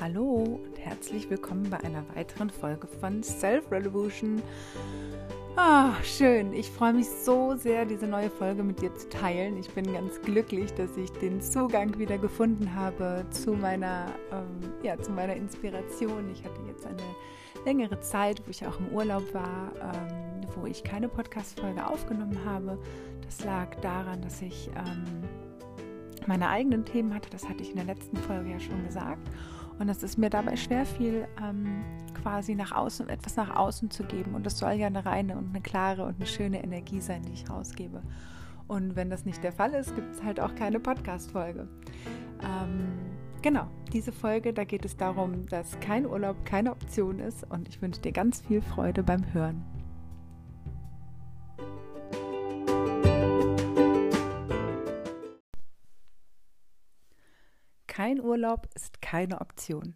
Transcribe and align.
Hallo 0.00 0.58
und 0.64 0.78
herzlich 0.78 1.28
willkommen 1.28 1.68
bei 1.68 1.78
einer 1.80 2.02
weiteren 2.14 2.48
Folge 2.48 2.86
von 2.86 3.22
Self 3.22 3.70
Revolution. 3.70 4.40
Ah, 5.56 5.92
schön. 6.02 6.54
Ich 6.54 6.70
freue 6.70 6.94
mich 6.94 7.06
so 7.06 7.54
sehr, 7.54 7.84
diese 7.84 8.06
neue 8.06 8.30
Folge 8.30 8.62
mit 8.62 8.80
dir 8.80 8.94
zu 8.94 9.10
teilen. 9.10 9.58
Ich 9.58 9.68
bin 9.68 9.92
ganz 9.92 10.18
glücklich, 10.22 10.72
dass 10.72 10.96
ich 10.96 11.10
den 11.10 11.42
Zugang 11.42 11.98
wieder 11.98 12.16
gefunden 12.16 12.74
habe 12.74 13.26
zu 13.28 13.52
meiner, 13.52 14.06
ähm, 14.32 14.72
ja, 14.82 14.98
zu 14.98 15.12
meiner 15.12 15.36
Inspiration. 15.36 16.30
Ich 16.32 16.42
hatte 16.44 16.62
jetzt 16.66 16.86
eine 16.86 16.96
längere 17.66 18.00
Zeit, 18.00 18.40
wo 18.46 18.50
ich 18.50 18.66
auch 18.66 18.80
im 18.80 18.88
Urlaub 18.94 19.34
war, 19.34 19.70
ähm, 19.82 20.48
wo 20.56 20.64
ich 20.64 20.82
keine 20.82 21.10
Podcast-Folge 21.10 21.86
aufgenommen 21.86 22.38
habe. 22.46 22.78
Das 23.26 23.44
lag 23.44 23.74
daran, 23.82 24.22
dass 24.22 24.40
ich 24.40 24.70
ähm, 24.78 25.04
meine 26.26 26.48
eigenen 26.48 26.86
Themen 26.86 27.14
hatte. 27.14 27.28
Das 27.28 27.46
hatte 27.46 27.62
ich 27.62 27.70
in 27.70 27.76
der 27.76 27.84
letzten 27.84 28.16
Folge 28.16 28.50
ja 28.50 28.60
schon 28.60 28.82
gesagt. 28.86 29.28
Und 29.80 29.88
es 29.88 30.02
ist 30.02 30.18
mir 30.18 30.28
dabei 30.28 30.56
schwer 30.56 30.84
fiel, 30.84 31.26
ähm, 31.42 31.82
quasi 32.22 32.54
nach 32.54 32.70
außen, 32.70 33.08
etwas 33.08 33.36
nach 33.36 33.56
außen 33.56 33.90
zu 33.90 34.04
geben. 34.04 34.34
Und 34.34 34.44
das 34.44 34.58
soll 34.58 34.72
ja 34.72 34.86
eine 34.86 35.06
reine 35.06 35.38
und 35.38 35.48
eine 35.48 35.62
klare 35.62 36.04
und 36.04 36.16
eine 36.16 36.26
schöne 36.26 36.62
Energie 36.62 37.00
sein, 37.00 37.22
die 37.22 37.32
ich 37.32 37.48
rausgebe. 37.48 38.02
Und 38.68 38.94
wenn 38.94 39.08
das 39.08 39.24
nicht 39.24 39.42
der 39.42 39.52
Fall 39.52 39.72
ist, 39.72 39.94
gibt 39.94 40.14
es 40.14 40.22
halt 40.22 40.38
auch 40.38 40.54
keine 40.54 40.80
Podcast-Folge. 40.80 41.66
Ähm, 42.42 42.88
genau, 43.40 43.68
diese 43.90 44.12
Folge, 44.12 44.52
da 44.52 44.64
geht 44.64 44.84
es 44.84 44.98
darum, 44.98 45.46
dass 45.46 45.80
kein 45.80 46.04
Urlaub 46.04 46.44
keine 46.44 46.72
Option 46.72 47.18
ist. 47.18 47.50
Und 47.50 47.66
ich 47.66 47.80
wünsche 47.80 48.02
dir 48.02 48.12
ganz 48.12 48.42
viel 48.42 48.60
Freude 48.60 49.02
beim 49.02 49.32
Hören. 49.32 49.64
Kein 58.00 58.18
Urlaub 58.18 58.66
ist 58.74 59.02
keine 59.02 59.42
Option. 59.42 59.94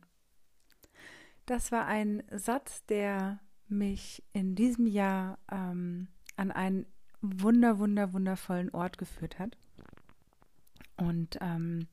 Das 1.46 1.72
war 1.72 1.86
ein 1.86 2.22
Satz, 2.30 2.84
der 2.84 3.40
mich 3.66 4.22
in 4.34 4.54
diesem 4.54 4.86
Jahr 4.86 5.38
ähm, 5.50 6.08
an 6.36 6.50
einen 6.50 6.84
wunder, 7.22 7.78
wunder, 7.78 8.12
wundervollen 8.12 8.68
Ort 8.74 8.98
geführt 8.98 9.38
hat. 9.38 9.56
Und 10.98 11.38
ähm, 11.40 11.88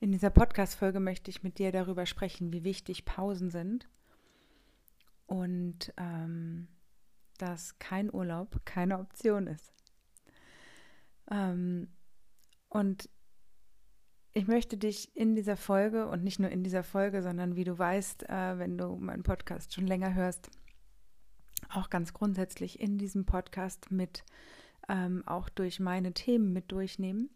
in 0.00 0.12
dieser 0.12 0.30
Podcast-Folge 0.30 0.98
möchte 0.98 1.30
ich 1.30 1.42
mit 1.42 1.58
dir 1.58 1.72
darüber 1.72 2.06
sprechen, 2.06 2.50
wie 2.50 2.64
wichtig 2.64 3.04
Pausen 3.04 3.50
sind 3.50 3.86
und 5.26 5.92
ähm, 5.98 6.68
dass 7.36 7.78
kein 7.78 8.10
Urlaub 8.10 8.64
keine 8.64 8.98
Option 8.98 9.46
ist. 9.46 9.74
Ähm, 11.30 11.88
und 12.70 13.10
ich 14.34 14.46
möchte 14.46 14.76
dich 14.76 15.14
in 15.16 15.34
dieser 15.34 15.56
Folge 15.56 16.06
und 16.06 16.22
nicht 16.22 16.38
nur 16.38 16.50
in 16.50 16.62
dieser 16.62 16.84
Folge, 16.84 17.22
sondern 17.22 17.56
wie 17.56 17.64
du 17.64 17.78
weißt, 17.78 18.28
äh, 18.28 18.58
wenn 18.58 18.78
du 18.78 18.96
meinen 18.96 19.22
Podcast 19.22 19.74
schon 19.74 19.86
länger 19.86 20.14
hörst, 20.14 20.50
auch 21.70 21.90
ganz 21.90 22.12
grundsätzlich 22.12 22.80
in 22.80 22.98
diesem 22.98 23.26
Podcast 23.26 23.90
mit 23.90 24.24
ähm, 24.88 25.22
auch 25.26 25.48
durch 25.48 25.80
meine 25.80 26.12
Themen 26.12 26.52
mit 26.52 26.72
durchnehmen. 26.72 27.30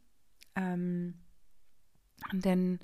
Ähm, 0.55 1.15
denn 2.33 2.79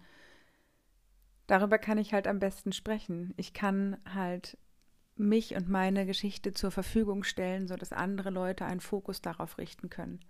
darüber 1.47 1.79
kann 1.79 1.98
ich 1.98 2.12
halt 2.12 2.27
am 2.27 2.39
besten 2.39 2.73
sprechen. 2.73 3.34
Ich 3.36 3.53
kann 3.53 3.97
halt 4.12 4.59
mich 5.17 5.55
und 5.55 5.69
meine 5.69 6.06
Geschichte 6.06 6.53
zur 6.53 6.70
Verfügung 6.70 7.25
stellen, 7.25 7.67
sodass 7.67 7.92
andere 7.92 8.31
Leute 8.31 8.64
einen 8.64 8.81
Fokus 8.81 9.20
darauf 9.20 9.59
richten 9.59 9.91
können. 9.91 10.20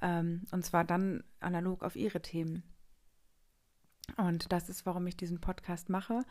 Ähm, 0.00 0.46
und 0.50 0.64
zwar 0.64 0.84
dann 0.84 1.24
analog 1.40 1.82
auf 1.82 1.96
ihre 1.96 2.22
Themen. 2.22 2.62
Und 4.16 4.52
das 4.52 4.68
ist, 4.68 4.86
warum 4.86 5.06
ich 5.06 5.16
diesen 5.16 5.40
Podcast 5.40 5.88
mache. 5.88 6.22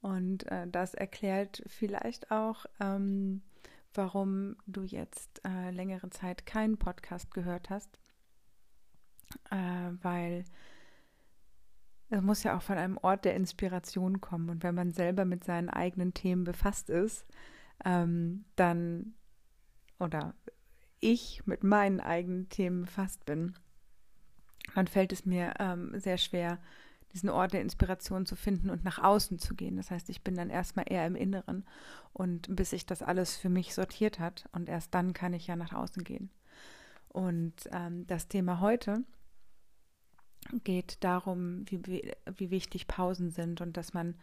Und 0.00 0.46
äh, 0.50 0.66
das 0.68 0.94
erklärt 0.94 1.62
vielleicht 1.66 2.30
auch, 2.30 2.66
ähm, 2.80 3.42
warum 3.94 4.56
du 4.66 4.82
jetzt 4.82 5.40
äh, 5.44 5.70
längere 5.70 6.10
Zeit 6.10 6.46
keinen 6.46 6.76
Podcast 6.78 7.32
gehört 7.32 7.70
hast. 7.70 7.98
Äh, 9.50 9.90
weil 10.02 10.44
es 12.08 12.22
muss 12.22 12.44
ja 12.44 12.56
auch 12.56 12.62
von 12.62 12.78
einem 12.78 12.98
Ort 12.98 13.24
der 13.24 13.34
Inspiration 13.34 14.20
kommen. 14.20 14.50
Und 14.50 14.62
wenn 14.62 14.74
man 14.74 14.92
selber 14.92 15.24
mit 15.24 15.44
seinen 15.44 15.70
eigenen 15.70 16.14
Themen 16.14 16.44
befasst 16.44 16.90
ist, 16.90 17.26
ähm, 17.84 18.44
dann 18.54 19.14
oder 19.98 20.34
ich 21.00 21.46
mit 21.46 21.64
meinen 21.64 22.00
eigenen 22.00 22.48
Themen 22.48 22.82
befasst 22.82 23.24
bin, 23.24 23.56
dann 24.74 24.86
fällt 24.86 25.12
es 25.12 25.24
mir 25.24 25.54
ähm, 25.58 25.98
sehr 25.98 26.18
schwer, 26.18 26.58
diesen 27.16 27.30
Ort 27.30 27.54
der 27.54 27.62
Inspiration 27.62 28.26
zu 28.26 28.36
finden 28.36 28.68
und 28.68 28.84
nach 28.84 29.02
außen 29.02 29.38
zu 29.38 29.54
gehen. 29.54 29.76
Das 29.76 29.90
heißt, 29.90 30.10
ich 30.10 30.22
bin 30.22 30.34
dann 30.34 30.50
erstmal 30.50 30.84
eher 30.86 31.06
im 31.06 31.16
Inneren 31.16 31.64
und 32.12 32.54
bis 32.54 32.70
sich 32.70 32.84
das 32.84 33.02
alles 33.02 33.36
für 33.36 33.48
mich 33.48 33.74
sortiert 33.74 34.18
hat 34.20 34.48
und 34.52 34.68
erst 34.68 34.94
dann 34.94 35.14
kann 35.14 35.32
ich 35.32 35.46
ja 35.46 35.56
nach 35.56 35.72
außen 35.72 36.04
gehen. 36.04 36.30
Und 37.08 37.54
ähm, 37.72 38.06
das 38.06 38.28
Thema 38.28 38.60
heute 38.60 39.02
geht 40.62 41.02
darum, 41.02 41.64
wie, 41.70 42.12
wie, 42.36 42.50
wichtig 42.50 42.86
Pausen 42.86 43.30
sind 43.30 43.62
und 43.62 43.78
dass 43.78 43.94
man 43.94 44.14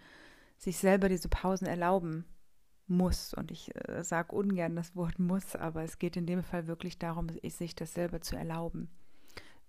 sich 0.58 0.78
selber 0.78 1.10
diese 1.10 1.30
Pausen 1.30 1.66
erlauben 1.66 2.25
muss. 2.86 3.34
Und 3.34 3.50
ich 3.50 3.74
äh, 3.90 4.04
sage 4.04 4.36
ungern 4.36 4.75
das 4.75 4.96
Wort 4.96 5.18
muss, 5.18 5.56
aber 5.56 5.81
es 5.81 5.98
geht 5.98 6.16
in 6.16 6.28
dem 6.28 6.44
Fall 6.44 6.68
wirklich 6.68 7.00
darum, 7.00 7.30
sich 7.44 7.75
das 7.75 7.96
selber 7.96 8.22
zu 8.22 8.36
erlauben. 8.36 8.90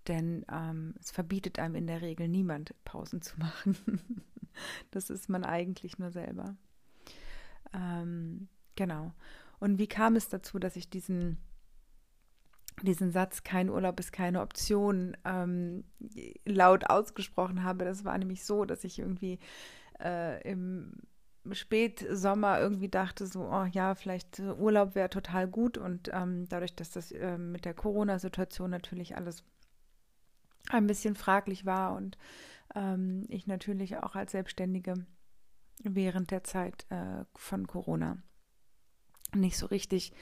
Denn 0.09 0.45
ähm, 0.53 0.95
es 1.01 1.11
verbietet 1.11 1.59
einem 1.59 1.77
in 1.77 1.87
der 1.87 2.03
Regel 2.03 2.29
niemand, 2.29 2.75
Pausen 2.85 3.23
zu 3.23 3.39
machen. 3.39 3.77
das 4.91 5.11
ist 5.11 5.29
man 5.29 5.45
eigentlich 5.45 5.99
nur 5.99 6.11
selber. 6.11 6.57
Ähm, 7.73 8.49
genau. 8.77 9.13
Und 9.59 9.79
wie 9.79 9.87
kam 9.87 10.17
es 10.17 10.29
dazu, 10.29 10.59
dass 10.59 10.77
ich 10.77 10.91
diesen, 10.91 11.39
diesen 12.83 13.13
Satz, 13.13 13.45
kein 13.45 13.71
Urlaub 13.71 13.99
ist 13.99 14.13
keine 14.13 14.43
Option, 14.43 15.17
ähm, 15.25 15.85
laut 16.45 16.91
ausgesprochen 16.91 17.63
habe? 17.63 17.85
Das 17.87 18.05
war 18.05 18.19
nämlich 18.19 18.45
so, 18.45 18.67
dass 18.67 18.85
ich 18.85 18.99
irgendwie 18.99 19.39
äh, 20.03 20.43
im 20.51 20.93
Spätsommer 21.53 22.61
irgendwie 22.61 22.89
dachte, 22.89 23.27
so, 23.27 23.49
oh 23.51 23.65
ja, 23.65 23.95
vielleicht 23.95 24.41
Urlaub 24.41 24.95
wäre 24.95 25.11
total 25.11 25.47
gut. 25.49 25.79
Und 25.79 26.11
ähm, 26.13 26.47
dadurch, 26.49 26.75
dass 26.75 26.91
das 26.91 27.13
äh, 27.13 27.39
mit 27.39 27.65
der 27.65 27.75
Corona-Situation 27.75 28.71
natürlich 28.71 29.17
alles 29.17 29.45
ein 30.71 30.87
bisschen 30.87 31.15
fraglich 31.15 31.67
war 31.67 31.95
und 31.95 32.19
ähm, 32.75 33.25
ich 33.29 33.47
natürlich 33.47 33.97
auch 33.99 34.15
als 34.15 34.33
Selbstständige 34.33 34.95
während 35.83 36.31
der 36.31 36.45
Zeit 36.45 36.87
äh, 36.91 37.25
von 37.35 37.67
Corona 37.67 38.19
nicht 39.35 39.59
so 39.59 39.67
richtig 39.67 40.13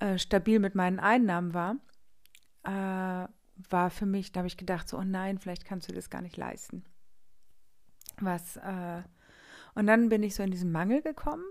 äh, 0.00 0.18
stabil 0.18 0.58
mit 0.58 0.74
meinen 0.74 0.98
Einnahmen 0.98 1.54
war, 1.54 1.76
äh, 2.64 3.28
war 3.70 3.90
für 3.90 4.06
mich, 4.06 4.32
da 4.32 4.40
habe 4.40 4.48
ich 4.48 4.56
gedacht, 4.56 4.88
so, 4.88 4.98
oh 4.98 5.04
nein, 5.04 5.38
vielleicht 5.38 5.64
kannst 5.64 5.88
du 5.88 5.94
das 5.94 6.10
gar 6.10 6.22
nicht 6.22 6.36
leisten. 6.36 6.84
Was, 8.20 8.56
äh, 8.56 9.02
und 9.74 9.86
dann 9.86 10.08
bin 10.08 10.22
ich 10.22 10.34
so 10.34 10.42
in 10.42 10.50
diesen 10.50 10.72
Mangel 10.72 11.02
gekommen 11.02 11.44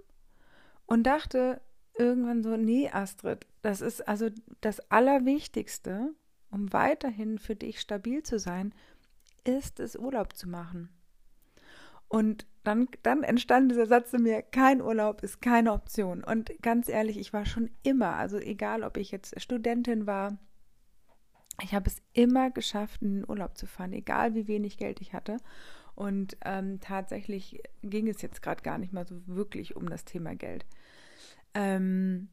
und 0.85 1.03
dachte 1.03 1.61
irgendwann 1.97 2.43
so, 2.43 2.57
nee, 2.57 2.89
Astrid, 2.89 3.45
das 3.61 3.81
ist 3.81 4.07
also 4.07 4.29
das 4.61 4.91
Allerwichtigste, 4.91 6.13
um 6.55 6.71
weiterhin 6.71 7.37
für 7.37 7.55
dich 7.55 7.81
stabil 7.81 8.23
zu 8.23 8.39
sein, 8.39 8.73
ist 9.43 9.81
es 9.81 9.97
Urlaub 9.97 10.37
zu 10.37 10.47
machen. 10.47 10.89
Und 12.07 12.47
dann, 12.63 12.87
dann 13.03 13.23
entstand 13.23 13.71
dieser 13.71 13.87
Satz 13.87 14.11
zu 14.11 14.19
mir, 14.19 14.41
kein 14.41 14.81
Urlaub 14.81 15.21
ist 15.21 15.41
keine 15.41 15.73
Option. 15.73 16.23
Und 16.23 16.51
ganz 16.61 16.87
ehrlich, 16.87 17.17
ich 17.17 17.33
war 17.33 17.45
schon 17.45 17.69
immer, 17.83 18.15
also 18.15 18.37
egal 18.37 18.83
ob 18.83 18.95
ich 18.95 19.11
jetzt 19.11 19.39
Studentin 19.39 20.07
war, 20.07 20.37
ich 21.61 21.73
habe 21.73 21.89
es 21.89 22.01
immer 22.13 22.51
geschafft, 22.51 23.01
in 23.01 23.15
den 23.15 23.29
Urlaub 23.29 23.57
zu 23.57 23.67
fahren, 23.67 23.91
egal 23.91 24.33
wie 24.33 24.47
wenig 24.47 24.77
Geld 24.77 25.01
ich 25.01 25.13
hatte. 25.13 25.37
Und 25.93 26.37
ähm, 26.45 26.79
tatsächlich 26.79 27.61
ging 27.81 28.07
es 28.07 28.21
jetzt 28.21 28.41
gerade 28.41 28.63
gar 28.63 28.77
nicht 28.77 28.93
mal 28.93 29.05
so 29.05 29.27
wirklich 29.27 29.75
um 29.75 29.89
das 29.89 30.05
Thema 30.05 30.35
Geld. 30.35 30.65
Ähm, 31.53 32.29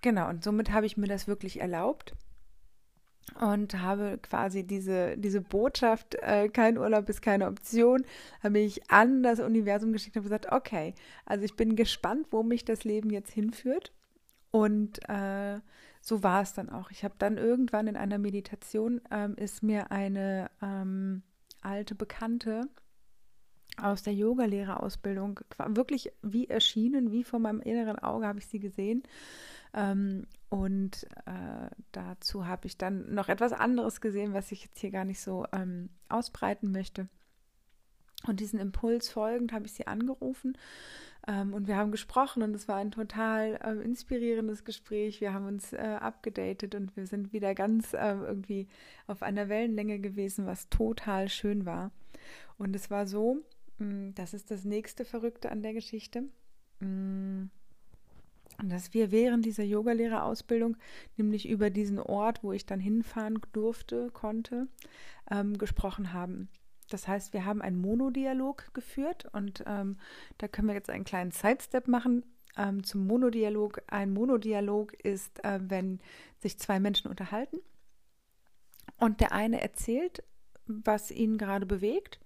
genau, 0.00 0.30
und 0.30 0.42
somit 0.42 0.72
habe 0.72 0.86
ich 0.86 0.96
mir 0.96 1.08
das 1.08 1.28
wirklich 1.28 1.60
erlaubt 1.60 2.14
und 3.40 3.80
habe 3.80 4.18
quasi 4.22 4.64
diese, 4.64 5.16
diese 5.16 5.40
Botschaft, 5.40 6.16
äh, 6.16 6.48
kein 6.48 6.78
Urlaub 6.78 7.08
ist 7.08 7.22
keine 7.22 7.46
Option, 7.46 8.04
habe 8.42 8.58
ich 8.58 8.90
an 8.90 9.22
das 9.22 9.40
Universum 9.40 9.92
geschickt 9.92 10.16
und 10.16 10.24
gesagt, 10.24 10.52
okay, 10.52 10.94
also 11.24 11.44
ich 11.44 11.56
bin 11.56 11.76
gespannt, 11.76 12.28
wo 12.30 12.42
mich 12.42 12.64
das 12.64 12.84
Leben 12.84 13.10
jetzt 13.10 13.32
hinführt. 13.32 13.92
Und 14.50 15.08
äh, 15.08 15.60
so 16.02 16.22
war 16.22 16.42
es 16.42 16.52
dann 16.52 16.68
auch. 16.68 16.90
Ich 16.90 17.04
habe 17.04 17.14
dann 17.18 17.38
irgendwann 17.38 17.86
in 17.86 17.96
einer 17.96 18.18
Meditation, 18.18 19.00
ähm, 19.10 19.34
ist 19.36 19.62
mir 19.62 19.90
eine 19.90 20.50
ähm, 20.60 21.22
alte 21.62 21.94
Bekannte 21.94 22.68
aus 23.78 24.02
der 24.02 24.12
Yogalehrerausbildung 24.12 25.40
wirklich 25.68 26.12
wie 26.20 26.48
erschienen, 26.48 27.10
wie 27.12 27.24
vor 27.24 27.38
meinem 27.38 27.60
inneren 27.60 27.98
Auge 27.98 28.26
habe 28.26 28.40
ich 28.40 28.46
sie 28.46 28.58
gesehen. 28.58 29.02
Ähm, 29.74 30.26
und 30.48 31.04
äh, 31.26 31.70
dazu 31.92 32.46
habe 32.46 32.66
ich 32.66 32.76
dann 32.76 33.14
noch 33.14 33.28
etwas 33.28 33.52
anderes 33.52 34.00
gesehen, 34.00 34.34
was 34.34 34.52
ich 34.52 34.64
jetzt 34.64 34.78
hier 34.78 34.90
gar 34.90 35.04
nicht 35.04 35.20
so 35.20 35.46
ähm, 35.52 35.88
ausbreiten 36.08 36.72
möchte. 36.72 37.08
Und 38.26 38.38
diesen 38.38 38.60
Impuls 38.60 39.08
folgend 39.08 39.52
habe 39.52 39.66
ich 39.66 39.72
sie 39.72 39.86
angerufen 39.86 40.56
ähm, 41.26 41.54
und 41.54 41.68
wir 41.68 41.76
haben 41.76 41.92
gesprochen 41.92 42.42
und 42.42 42.54
es 42.54 42.66
war 42.66 42.76
ein 42.76 42.90
total 42.90 43.58
äh, 43.62 43.84
inspirierendes 43.84 44.64
Gespräch. 44.64 45.20
Wir 45.20 45.32
haben 45.32 45.46
uns 45.46 45.72
äh, 45.72 45.76
abgedatet 46.00 46.74
und 46.74 46.96
wir 46.96 47.06
sind 47.06 47.32
wieder 47.32 47.54
ganz 47.54 47.94
äh, 47.94 48.14
irgendwie 48.14 48.68
auf 49.06 49.22
einer 49.22 49.48
Wellenlänge 49.48 50.00
gewesen, 50.00 50.46
was 50.46 50.68
total 50.68 51.28
schön 51.28 51.64
war. 51.64 51.92
Und 52.58 52.74
es 52.74 52.90
war 52.90 53.06
so, 53.06 53.38
mh, 53.78 53.86
mm, 53.86 54.14
das 54.14 54.34
ist 54.34 54.50
das 54.50 54.64
nächste 54.64 55.04
Verrückte 55.04 55.50
an 55.50 55.62
der 55.62 55.74
Geschichte. 55.74 56.24
Mh, 56.80 56.88
mm, 56.88 57.50
dass 58.62 58.94
wir 58.94 59.10
während 59.10 59.44
dieser 59.44 59.64
Yogalehrerausbildung, 59.64 60.76
nämlich 61.16 61.48
über 61.48 61.70
diesen 61.70 61.98
Ort, 61.98 62.42
wo 62.42 62.52
ich 62.52 62.66
dann 62.66 62.80
hinfahren 62.80 63.40
durfte, 63.52 64.10
konnte, 64.12 64.68
ähm, 65.30 65.58
gesprochen 65.58 66.12
haben. 66.12 66.48
Das 66.90 67.08
heißt, 67.08 67.32
wir 67.32 67.44
haben 67.44 67.62
einen 67.62 67.80
Monodialog 67.80 68.74
geführt 68.74 69.26
und 69.32 69.64
ähm, 69.66 69.96
da 70.38 70.48
können 70.48 70.68
wir 70.68 70.74
jetzt 70.74 70.90
einen 70.90 71.04
kleinen 71.04 71.30
Sidestep 71.30 71.88
machen 71.88 72.24
ähm, 72.56 72.84
zum 72.84 73.06
Monodialog. 73.06 73.82
Ein 73.86 74.12
Monodialog 74.12 74.92
ist, 74.94 75.42
äh, 75.44 75.58
wenn 75.62 76.00
sich 76.38 76.58
zwei 76.58 76.80
Menschen 76.80 77.08
unterhalten 77.08 77.58
und 78.98 79.20
der 79.20 79.32
eine 79.32 79.60
erzählt, 79.62 80.22
was 80.66 81.10
ihn 81.10 81.38
gerade 81.38 81.66
bewegt 81.66 82.20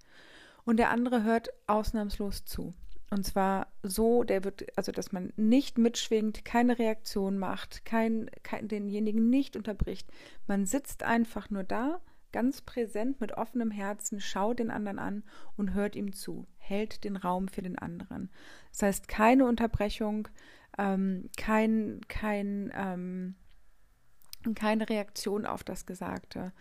und 0.65 0.77
der 0.77 0.89
andere 0.89 1.23
hört 1.23 1.49
ausnahmslos 1.67 2.43
zu. 2.45 2.73
Und 3.09 3.25
zwar 3.25 3.67
so, 3.83 4.23
der 4.23 4.43
wird, 4.43 4.65
also 4.77 4.91
dass 4.91 5.11
man 5.11 5.31
nicht 5.37 5.77
mitschwingt, 5.77 6.43
keine 6.43 6.77
Reaktion 6.77 7.37
macht, 7.37 7.85
kein, 7.85 8.29
kein, 8.43 8.67
denjenigen 8.67 9.29
nicht 9.29 9.55
unterbricht. 9.55 10.09
Man 10.45 10.65
sitzt 10.65 11.03
einfach 11.03 11.49
nur 11.49 11.63
da, 11.63 12.01
ganz 12.33 12.61
präsent 12.61 13.21
mit 13.21 13.31
offenem 13.31 13.71
Herzen, 13.71 14.19
schaut 14.19 14.59
den 14.59 14.71
anderen 14.71 14.99
an 14.99 15.23
und 15.55 15.73
hört 15.73 15.95
ihm 15.95 16.13
zu, 16.13 16.47
hält 16.57 17.05
den 17.05 17.15
Raum 17.15 17.47
für 17.47 17.61
den 17.61 17.77
anderen. 17.77 18.29
Das 18.71 18.83
heißt, 18.83 19.07
keine 19.07 19.45
Unterbrechung, 19.45 20.27
ähm, 20.77 21.29
kein, 21.37 22.01
kein, 22.09 22.71
ähm, 22.75 23.35
keine 24.53 24.89
Reaktion 24.89 25.45
auf 25.45 25.63
das 25.63 25.85
Gesagte. 25.85 26.51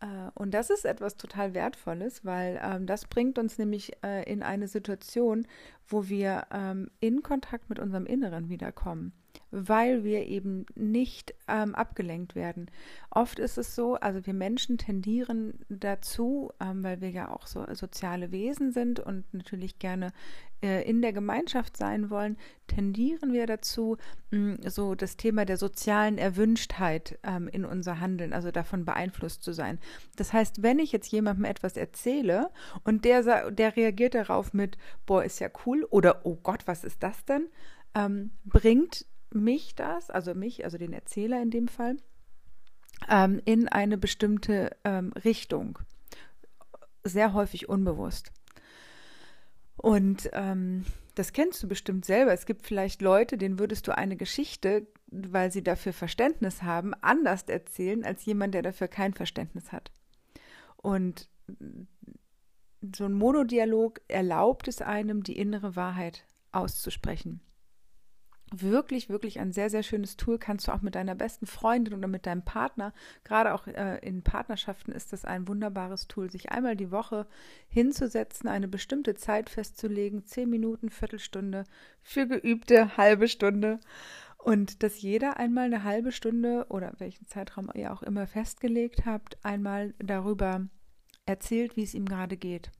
Äh, 0.00 0.30
und 0.34 0.52
das 0.52 0.70
ist 0.70 0.84
etwas 0.84 1.16
total 1.16 1.54
Wertvolles, 1.54 2.24
weil 2.24 2.60
ähm, 2.62 2.86
das 2.86 3.06
bringt 3.06 3.38
uns 3.38 3.58
nämlich 3.58 3.92
äh, 4.04 4.30
in 4.30 4.42
eine 4.42 4.68
Situation, 4.68 5.46
wo 5.86 6.08
wir 6.08 6.46
ähm, 6.52 6.90
in 7.00 7.22
Kontakt 7.22 7.68
mit 7.68 7.78
unserem 7.78 8.06
Inneren 8.06 8.48
wiederkommen 8.48 9.12
weil 9.50 10.04
wir 10.04 10.26
eben 10.26 10.66
nicht 10.74 11.34
ähm, 11.48 11.74
abgelenkt 11.74 12.34
werden. 12.34 12.70
Oft 13.10 13.38
ist 13.38 13.58
es 13.58 13.74
so, 13.74 13.94
also 13.94 14.26
wir 14.26 14.34
Menschen 14.34 14.78
tendieren 14.78 15.58
dazu, 15.68 16.52
ähm, 16.60 16.82
weil 16.82 17.00
wir 17.00 17.10
ja 17.10 17.30
auch 17.30 17.46
so 17.46 17.64
soziale 17.72 18.32
Wesen 18.32 18.72
sind 18.72 19.00
und 19.00 19.32
natürlich 19.32 19.78
gerne 19.78 20.12
in 20.60 21.02
der 21.02 21.12
Gemeinschaft 21.12 21.76
sein 21.76 22.08
wollen, 22.10 22.36
tendieren 22.66 23.32
wir 23.32 23.46
dazu, 23.46 23.98
mh, 24.30 24.68
so 24.70 24.94
das 24.94 25.16
Thema 25.16 25.44
der 25.44 25.58
sozialen 25.58 26.18
Erwünschtheit 26.18 27.18
ähm, 27.22 27.48
in 27.48 27.64
unser 27.64 28.00
Handeln, 28.00 28.32
also 28.32 28.50
davon 28.50 28.84
beeinflusst 28.84 29.42
zu 29.42 29.52
sein. 29.52 29.78
Das 30.16 30.32
heißt, 30.32 30.62
wenn 30.62 30.78
ich 30.78 30.92
jetzt 30.92 31.12
jemandem 31.12 31.44
etwas 31.44 31.76
erzähle 31.76 32.50
und 32.84 33.04
der, 33.04 33.50
der 33.50 33.76
reagiert 33.76 34.14
darauf 34.14 34.54
mit, 34.54 34.78
boah, 35.04 35.22
ist 35.22 35.40
ja 35.40 35.50
cool 35.66 35.84
oder 35.90 36.24
oh 36.24 36.36
Gott, 36.36 36.66
was 36.66 36.84
ist 36.84 37.02
das 37.02 37.24
denn? 37.26 37.48
Ähm, 37.94 38.30
bringt 38.44 39.04
mich 39.30 39.74
das, 39.74 40.10
also 40.10 40.34
mich, 40.34 40.64
also 40.64 40.78
den 40.78 40.92
Erzähler 40.92 41.42
in 41.42 41.50
dem 41.50 41.68
Fall, 41.68 41.96
ähm, 43.10 43.40
in 43.44 43.68
eine 43.68 43.98
bestimmte 43.98 44.76
Richtung. 45.24 45.78
Sehr 47.04 47.34
häufig 47.34 47.68
unbewusst. 47.68 48.32
Und 49.76 50.30
ähm, 50.32 50.84
das 51.14 51.32
kennst 51.32 51.62
du 51.62 51.68
bestimmt 51.68 52.04
selber. 52.04 52.32
Es 52.32 52.46
gibt 52.46 52.66
vielleicht 52.66 53.02
Leute, 53.02 53.38
denen 53.38 53.58
würdest 53.58 53.86
du 53.86 53.96
eine 53.96 54.16
Geschichte, 54.16 54.86
weil 55.08 55.52
sie 55.52 55.62
dafür 55.62 55.92
Verständnis 55.92 56.62
haben, 56.62 56.94
anders 56.94 57.42
erzählen 57.44 58.04
als 58.04 58.24
jemand, 58.24 58.54
der 58.54 58.62
dafür 58.62 58.88
kein 58.88 59.14
Verständnis 59.14 59.72
hat. 59.72 59.92
Und 60.76 61.28
so 62.94 63.04
ein 63.04 63.12
Monodialog 63.12 64.00
erlaubt 64.08 64.68
es 64.68 64.82
einem, 64.82 65.22
die 65.22 65.38
innere 65.38 65.76
Wahrheit 65.76 66.24
auszusprechen 66.52 67.40
wirklich, 68.52 69.08
wirklich 69.08 69.40
ein 69.40 69.52
sehr, 69.52 69.70
sehr 69.70 69.82
schönes 69.82 70.16
Tool. 70.16 70.38
Kannst 70.38 70.68
du 70.68 70.72
auch 70.72 70.82
mit 70.82 70.94
deiner 70.94 71.14
besten 71.14 71.46
Freundin 71.46 71.94
oder 71.94 72.08
mit 72.08 72.26
deinem 72.26 72.42
Partner, 72.42 72.92
gerade 73.24 73.54
auch 73.54 73.66
äh, 73.66 73.98
in 74.06 74.22
Partnerschaften 74.22 74.92
ist 74.92 75.12
das 75.12 75.24
ein 75.24 75.48
wunderbares 75.48 76.06
Tool, 76.06 76.30
sich 76.30 76.50
einmal 76.52 76.76
die 76.76 76.90
Woche 76.90 77.26
hinzusetzen, 77.68 78.48
eine 78.48 78.68
bestimmte 78.68 79.14
Zeit 79.14 79.50
festzulegen, 79.50 80.24
zehn 80.24 80.48
Minuten, 80.48 80.90
Viertelstunde, 80.90 81.64
für 82.02 82.26
geübte 82.26 82.96
halbe 82.96 83.28
Stunde. 83.28 83.80
Und 84.38 84.84
dass 84.84 85.02
jeder 85.02 85.38
einmal 85.38 85.64
eine 85.64 85.82
halbe 85.82 86.12
Stunde 86.12 86.66
oder 86.68 86.92
welchen 86.98 87.26
Zeitraum 87.26 87.68
ihr 87.74 87.92
auch 87.92 88.04
immer 88.04 88.28
festgelegt 88.28 89.04
habt, 89.04 89.44
einmal 89.44 89.92
darüber 89.98 90.68
erzählt, 91.26 91.76
wie 91.76 91.82
es 91.82 91.94
ihm 91.94 92.06
gerade 92.06 92.36
geht. 92.36 92.70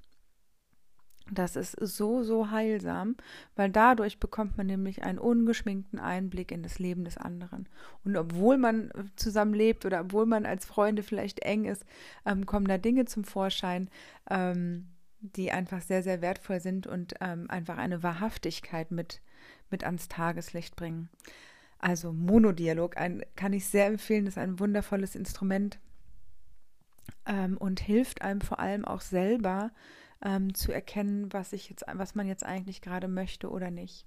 Das 1.31 1.57
ist 1.57 1.73
so, 1.73 2.23
so 2.23 2.51
heilsam, 2.53 3.17
weil 3.57 3.71
dadurch 3.71 4.21
bekommt 4.21 4.57
man 4.57 4.67
nämlich 4.67 5.03
einen 5.03 5.19
ungeschminkten 5.19 5.99
Einblick 5.99 6.53
in 6.53 6.63
das 6.63 6.79
Leben 6.79 7.05
des 7.05 7.17
anderen. 7.17 7.69
Und 8.05 8.17
obwohl 8.17 8.59
man 8.59 8.93
zusammen 9.17 9.53
lebt 9.53 9.85
oder 9.85 10.03
obwohl 10.03 10.27
man 10.27 10.47
als 10.47 10.65
Freunde 10.65 11.03
vielleicht 11.03 11.41
eng 11.41 11.65
ist, 11.65 11.85
ähm, 12.25 12.47
kommen 12.47 12.69
da 12.69 12.79
Dinge 12.79 13.07
zum 13.07 13.25
Vorschein, 13.25 13.91
ähm, 14.31 14.87
die 15.21 15.51
einfach 15.51 15.83
sehr, 15.83 16.05
sehr 16.05 16.23
wertvoll 16.23 16.61
sind 16.61 16.87
und 16.87 17.15
ähm, 17.21 17.51
einfach 17.51 17.77
eine 17.77 18.05
Wahrhaftigkeit 18.05 18.93
mit, 18.93 19.21
mit 19.69 19.83
ans 19.83 20.07
Tageslicht 20.07 20.77
bringen. 20.77 21.09
Also 21.79 22.13
Monodialog 22.13 22.97
ein, 22.97 23.25
kann 23.35 23.53
ich 23.53 23.67
sehr 23.67 23.87
empfehlen, 23.87 24.29
ist 24.29 24.39
ein 24.39 24.61
wundervolles 24.61 25.17
Instrument 25.17 25.81
ähm, 27.27 27.57
und 27.57 27.81
hilft 27.81 28.23
einem 28.23 28.41
vor 28.41 28.61
allem 28.61 28.85
auch 28.85 29.01
selber, 29.01 29.73
ähm, 30.23 30.55
zu 30.55 30.73
erkennen, 30.73 31.33
was 31.33 31.53
ich 31.53 31.69
jetzt, 31.71 31.85
was 31.93 32.15
man 32.15 32.27
jetzt 32.27 32.45
eigentlich 32.45 32.81
gerade 32.81 33.09
möchte 33.09 33.51
oder 33.51 33.71
nicht. 33.71 34.07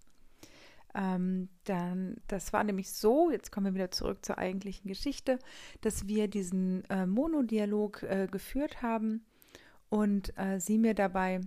Ähm, 0.96 1.50
dann, 1.66 2.18
das 2.28 2.52
war 2.52 2.64
nämlich 2.64 2.92
so, 2.92 3.30
jetzt 3.30 3.52
kommen 3.52 3.68
wir 3.68 3.76
wieder 3.76 3.92
zurück 3.92 4.26
zur 4.26 4.40
eigentlichen 4.40 4.88
Geschichte, 4.88 5.38
dass 5.82 6.08
wir 6.08 6.28
diesen 6.28 6.84
äh, 6.90 7.06
Monodialog 7.06 8.04
äh, 8.04 8.28
geführt 8.30 8.82
haben 8.82 9.24
und 9.90 10.36
äh, 10.38 10.60
sie 10.60 10.80
mir 10.80 10.96
dabei 10.96 11.42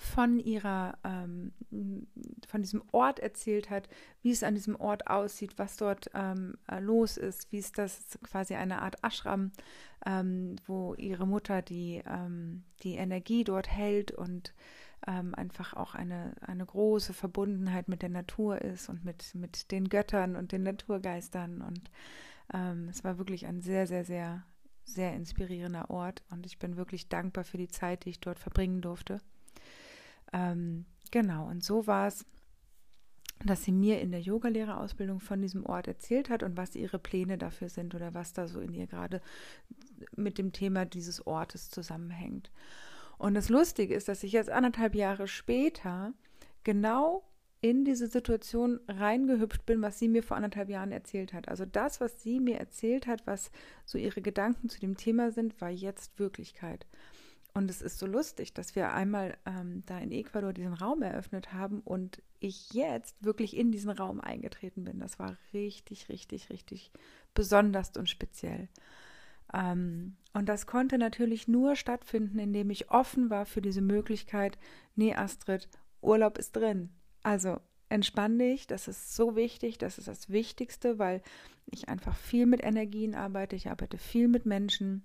von 0.00 0.38
ihrer, 0.38 0.98
ähm, 1.04 1.52
von 2.46 2.62
diesem 2.62 2.82
Ort 2.92 3.18
erzählt 3.18 3.70
hat, 3.70 3.88
wie 4.22 4.30
es 4.30 4.42
an 4.42 4.54
diesem 4.54 4.76
Ort 4.76 5.06
aussieht, 5.08 5.54
was 5.56 5.76
dort 5.76 6.10
ähm, 6.14 6.56
äh, 6.68 6.80
los 6.80 7.16
ist, 7.16 7.50
wie 7.52 7.58
es 7.58 7.72
das 7.72 8.18
quasi 8.22 8.54
eine 8.54 8.82
Art 8.82 8.96
Ashram, 9.02 9.52
ähm, 10.06 10.56
wo 10.66 10.94
ihre 10.94 11.26
Mutter 11.26 11.62
die, 11.62 12.02
ähm, 12.06 12.64
die 12.82 12.94
Energie 12.94 13.44
dort 13.44 13.68
hält 13.68 14.12
und 14.12 14.54
ähm, 15.06 15.34
einfach 15.34 15.74
auch 15.74 15.94
eine, 15.94 16.34
eine 16.40 16.66
große 16.66 17.12
Verbundenheit 17.12 17.88
mit 17.88 18.02
der 18.02 18.08
Natur 18.08 18.60
ist 18.60 18.88
und 18.88 19.04
mit, 19.04 19.34
mit 19.34 19.70
den 19.70 19.88
Göttern 19.88 20.36
und 20.36 20.52
den 20.52 20.64
Naturgeistern. 20.64 21.62
Und 21.62 21.90
ähm, 22.52 22.88
es 22.88 23.04
war 23.04 23.18
wirklich 23.18 23.46
ein 23.46 23.60
sehr, 23.60 23.86
sehr, 23.86 24.04
sehr, 24.04 24.44
sehr 24.84 25.14
inspirierender 25.14 25.90
Ort 25.90 26.22
und 26.30 26.46
ich 26.46 26.58
bin 26.58 26.76
wirklich 26.76 27.08
dankbar 27.08 27.44
für 27.44 27.58
die 27.58 27.68
Zeit, 27.68 28.04
die 28.04 28.10
ich 28.10 28.20
dort 28.20 28.38
verbringen 28.38 28.80
durfte. 28.80 29.20
Ähm, 30.32 30.86
genau, 31.10 31.48
und 31.48 31.64
so 31.64 31.86
war 31.86 32.06
es, 32.06 32.24
dass 33.44 33.64
sie 33.64 33.72
mir 33.72 34.00
in 34.00 34.10
der 34.10 34.20
Yogalehrerausbildung 34.20 35.20
von 35.20 35.40
diesem 35.40 35.64
Ort 35.64 35.86
erzählt 35.86 36.28
hat 36.28 36.42
und 36.42 36.56
was 36.56 36.74
ihre 36.74 36.98
Pläne 36.98 37.38
dafür 37.38 37.68
sind 37.68 37.94
oder 37.94 38.14
was 38.14 38.32
da 38.32 38.48
so 38.48 38.60
in 38.60 38.74
ihr 38.74 38.86
gerade 38.86 39.20
mit 40.16 40.38
dem 40.38 40.52
Thema 40.52 40.84
dieses 40.84 41.26
Ortes 41.26 41.70
zusammenhängt. 41.70 42.50
Und 43.16 43.34
das 43.34 43.48
Lustige 43.48 43.94
ist, 43.94 44.08
dass 44.08 44.22
ich 44.22 44.32
jetzt 44.32 44.50
anderthalb 44.50 44.94
Jahre 44.94 45.28
später 45.28 46.12
genau 46.64 47.24
in 47.60 47.84
diese 47.84 48.06
Situation 48.06 48.78
reingehüpft 48.86 49.66
bin, 49.66 49.82
was 49.82 49.98
sie 49.98 50.08
mir 50.08 50.22
vor 50.22 50.36
anderthalb 50.36 50.68
Jahren 50.68 50.92
erzählt 50.92 51.32
hat. 51.32 51.48
Also 51.48 51.64
das, 51.64 52.00
was 52.00 52.22
sie 52.22 52.38
mir 52.38 52.58
erzählt 52.58 53.08
hat, 53.08 53.26
was 53.26 53.50
so 53.84 53.98
ihre 53.98 54.22
Gedanken 54.22 54.68
zu 54.68 54.78
dem 54.78 54.96
Thema 54.96 55.32
sind, 55.32 55.60
war 55.60 55.70
jetzt 55.70 56.18
Wirklichkeit. 56.20 56.86
Und 57.58 57.68
es 57.72 57.82
ist 57.82 57.98
so 57.98 58.06
lustig, 58.06 58.54
dass 58.54 58.76
wir 58.76 58.92
einmal 58.92 59.36
ähm, 59.44 59.82
da 59.86 59.98
in 59.98 60.12
Ecuador 60.12 60.52
diesen 60.52 60.74
Raum 60.74 61.02
eröffnet 61.02 61.52
haben 61.52 61.80
und 61.80 62.22
ich 62.38 62.72
jetzt 62.72 63.16
wirklich 63.20 63.56
in 63.56 63.72
diesen 63.72 63.90
Raum 63.90 64.20
eingetreten 64.20 64.84
bin. 64.84 65.00
Das 65.00 65.18
war 65.18 65.36
richtig, 65.52 66.08
richtig, 66.08 66.50
richtig 66.50 66.92
besonders 67.34 67.96
und 67.96 68.08
speziell. 68.08 68.68
Ähm, 69.52 70.14
und 70.34 70.48
das 70.48 70.68
konnte 70.68 70.98
natürlich 70.98 71.48
nur 71.48 71.74
stattfinden, 71.74 72.38
indem 72.38 72.70
ich 72.70 72.92
offen 72.92 73.28
war 73.28 73.44
für 73.44 73.60
diese 73.60 73.82
Möglichkeit, 73.82 74.56
nee, 74.94 75.16
Astrid, 75.16 75.68
Urlaub 76.00 76.38
ist 76.38 76.54
drin. 76.54 76.90
Also 77.24 77.58
entspann 77.88 78.38
dich, 78.38 78.68
das 78.68 78.86
ist 78.86 79.16
so 79.16 79.34
wichtig, 79.34 79.78
das 79.78 79.98
ist 79.98 80.06
das 80.06 80.30
Wichtigste, 80.30 81.00
weil 81.00 81.22
ich 81.66 81.88
einfach 81.88 82.14
viel 82.14 82.46
mit 82.46 82.62
Energien 82.62 83.16
arbeite, 83.16 83.56
ich 83.56 83.68
arbeite 83.68 83.98
viel 83.98 84.28
mit 84.28 84.46
Menschen 84.46 85.02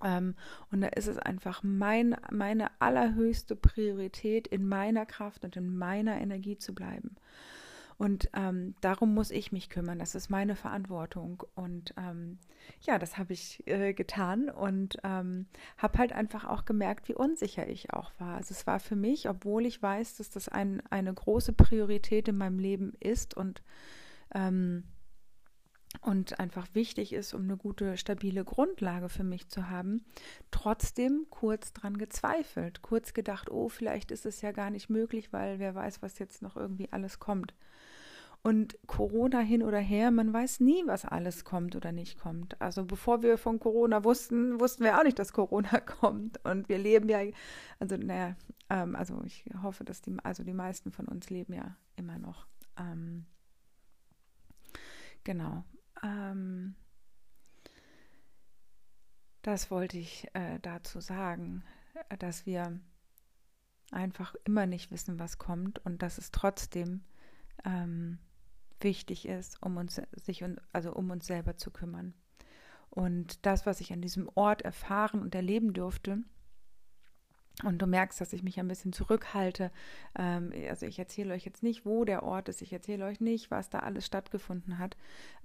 und 0.00 0.80
da 0.80 0.88
ist 0.88 1.06
es 1.06 1.18
einfach 1.18 1.62
mein, 1.62 2.16
meine 2.30 2.70
allerhöchste 2.80 3.56
Priorität, 3.56 4.48
in 4.48 4.66
meiner 4.66 5.06
Kraft 5.06 5.44
und 5.44 5.56
in 5.56 5.76
meiner 5.76 6.20
Energie 6.20 6.56
zu 6.56 6.74
bleiben. 6.74 7.16
Und 8.00 8.30
ähm, 8.32 8.74
darum 8.80 9.12
muss 9.12 9.30
ich 9.30 9.52
mich 9.52 9.68
kümmern. 9.68 9.98
Das 9.98 10.14
ist 10.14 10.30
meine 10.30 10.56
Verantwortung. 10.56 11.42
Und 11.54 11.92
ähm, 11.98 12.38
ja, 12.80 12.98
das 12.98 13.18
habe 13.18 13.34
ich 13.34 13.62
äh, 13.66 13.92
getan 13.92 14.48
und 14.48 14.96
ähm, 15.04 15.44
habe 15.76 15.98
halt 15.98 16.14
einfach 16.14 16.46
auch 16.46 16.64
gemerkt, 16.64 17.10
wie 17.10 17.14
unsicher 17.14 17.68
ich 17.68 17.92
auch 17.92 18.10
war. 18.18 18.38
Also 18.38 18.52
es 18.52 18.66
war 18.66 18.80
für 18.80 18.96
mich, 18.96 19.28
obwohl 19.28 19.66
ich 19.66 19.82
weiß, 19.82 20.16
dass 20.16 20.30
das 20.30 20.48
ein, 20.48 20.82
eine 20.88 21.12
große 21.12 21.52
Priorität 21.52 22.26
in 22.28 22.38
meinem 22.38 22.58
Leben 22.58 22.94
ist 23.00 23.36
und 23.36 23.62
ähm, 24.34 24.84
und 26.02 26.38
einfach 26.38 26.68
wichtig 26.72 27.12
ist, 27.12 27.34
um 27.34 27.42
eine 27.42 27.56
gute, 27.56 27.96
stabile 27.96 28.44
Grundlage 28.44 29.08
für 29.08 29.24
mich 29.24 29.48
zu 29.48 29.68
haben, 29.68 30.04
trotzdem 30.50 31.26
kurz 31.30 31.72
dran 31.72 31.98
gezweifelt, 31.98 32.80
kurz 32.80 33.12
gedacht, 33.12 33.50
oh, 33.50 33.68
vielleicht 33.68 34.10
ist 34.10 34.24
es 34.24 34.40
ja 34.40 34.52
gar 34.52 34.70
nicht 34.70 34.88
möglich, 34.88 35.32
weil 35.32 35.58
wer 35.58 35.74
weiß, 35.74 36.00
was 36.00 36.18
jetzt 36.18 36.42
noch 36.42 36.56
irgendwie 36.56 36.92
alles 36.92 37.18
kommt. 37.18 37.54
Und 38.42 38.78
Corona 38.86 39.40
hin 39.40 39.62
oder 39.62 39.80
her, 39.80 40.10
man 40.10 40.32
weiß 40.32 40.60
nie, 40.60 40.82
was 40.86 41.04
alles 41.04 41.44
kommt 41.44 41.76
oder 41.76 41.92
nicht 41.92 42.18
kommt. 42.18 42.58
Also 42.62 42.86
bevor 42.86 43.22
wir 43.22 43.36
von 43.36 43.58
Corona 43.60 44.02
wussten, 44.02 44.58
wussten 44.58 44.82
wir 44.84 44.98
auch 44.98 45.04
nicht, 45.04 45.18
dass 45.18 45.34
Corona 45.34 45.80
kommt. 46.00 46.42
Und 46.46 46.70
wir 46.70 46.78
leben 46.78 47.10
ja, 47.10 47.20
also 47.78 47.98
naja, 47.98 48.36
ähm, 48.70 48.96
also 48.96 49.20
ich 49.26 49.44
hoffe, 49.62 49.84
dass 49.84 50.00
die, 50.00 50.16
also 50.22 50.42
die 50.42 50.54
meisten 50.54 50.90
von 50.90 51.06
uns 51.06 51.28
leben 51.28 51.52
ja 51.52 51.76
immer 51.96 52.18
noch. 52.18 52.46
Ähm, 52.78 53.26
genau. 55.22 55.64
Ähm, 56.02 56.74
das 59.42 59.70
wollte 59.70 59.98
ich 59.98 60.28
äh, 60.34 60.58
dazu 60.60 61.00
sagen, 61.00 61.64
dass 62.18 62.46
wir 62.46 62.78
einfach 63.90 64.34
immer 64.44 64.66
nicht 64.66 64.90
wissen, 64.90 65.18
was 65.18 65.38
kommt 65.38 65.78
und 65.84 66.02
dass 66.02 66.18
es 66.18 66.30
trotzdem 66.30 67.02
ähm, 67.64 68.18
wichtig 68.80 69.26
ist, 69.26 69.62
um 69.62 69.76
uns 69.76 70.00
sich 70.12 70.44
also 70.72 70.92
um 70.92 71.10
uns 71.10 71.26
selber 71.26 71.56
zu 71.56 71.70
kümmern. 71.70 72.14
Und 72.90 73.44
das, 73.46 73.66
was 73.66 73.80
ich 73.80 73.92
an 73.92 74.00
diesem 74.00 74.28
Ort 74.34 74.62
erfahren 74.62 75.20
und 75.20 75.34
erleben 75.34 75.72
durfte, 75.72 76.22
und 77.64 77.78
du 77.78 77.86
merkst, 77.86 78.20
dass 78.20 78.32
ich 78.32 78.42
mich 78.42 78.58
ein 78.58 78.68
bisschen 78.68 78.92
zurückhalte. 78.92 79.70
Ähm, 80.18 80.52
also 80.68 80.86
ich 80.86 80.98
erzähle 80.98 81.34
euch 81.34 81.44
jetzt 81.44 81.62
nicht, 81.62 81.84
wo 81.84 82.04
der 82.04 82.22
Ort 82.22 82.48
ist. 82.48 82.62
Ich 82.62 82.72
erzähle 82.72 83.04
euch 83.06 83.20
nicht, 83.20 83.50
was 83.50 83.70
da 83.70 83.80
alles 83.80 84.06
stattgefunden 84.06 84.78
hat, 84.78 84.96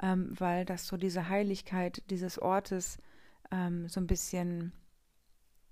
ähm, 0.02 0.30
weil 0.38 0.66
das 0.66 0.88
so 0.88 0.98
diese 0.98 1.30
Heiligkeit 1.30 2.04
dieses 2.10 2.40
Ortes 2.40 2.98
ähm, 3.52 3.88
so 3.88 4.00
ein 4.00 4.08
bisschen, 4.08 4.72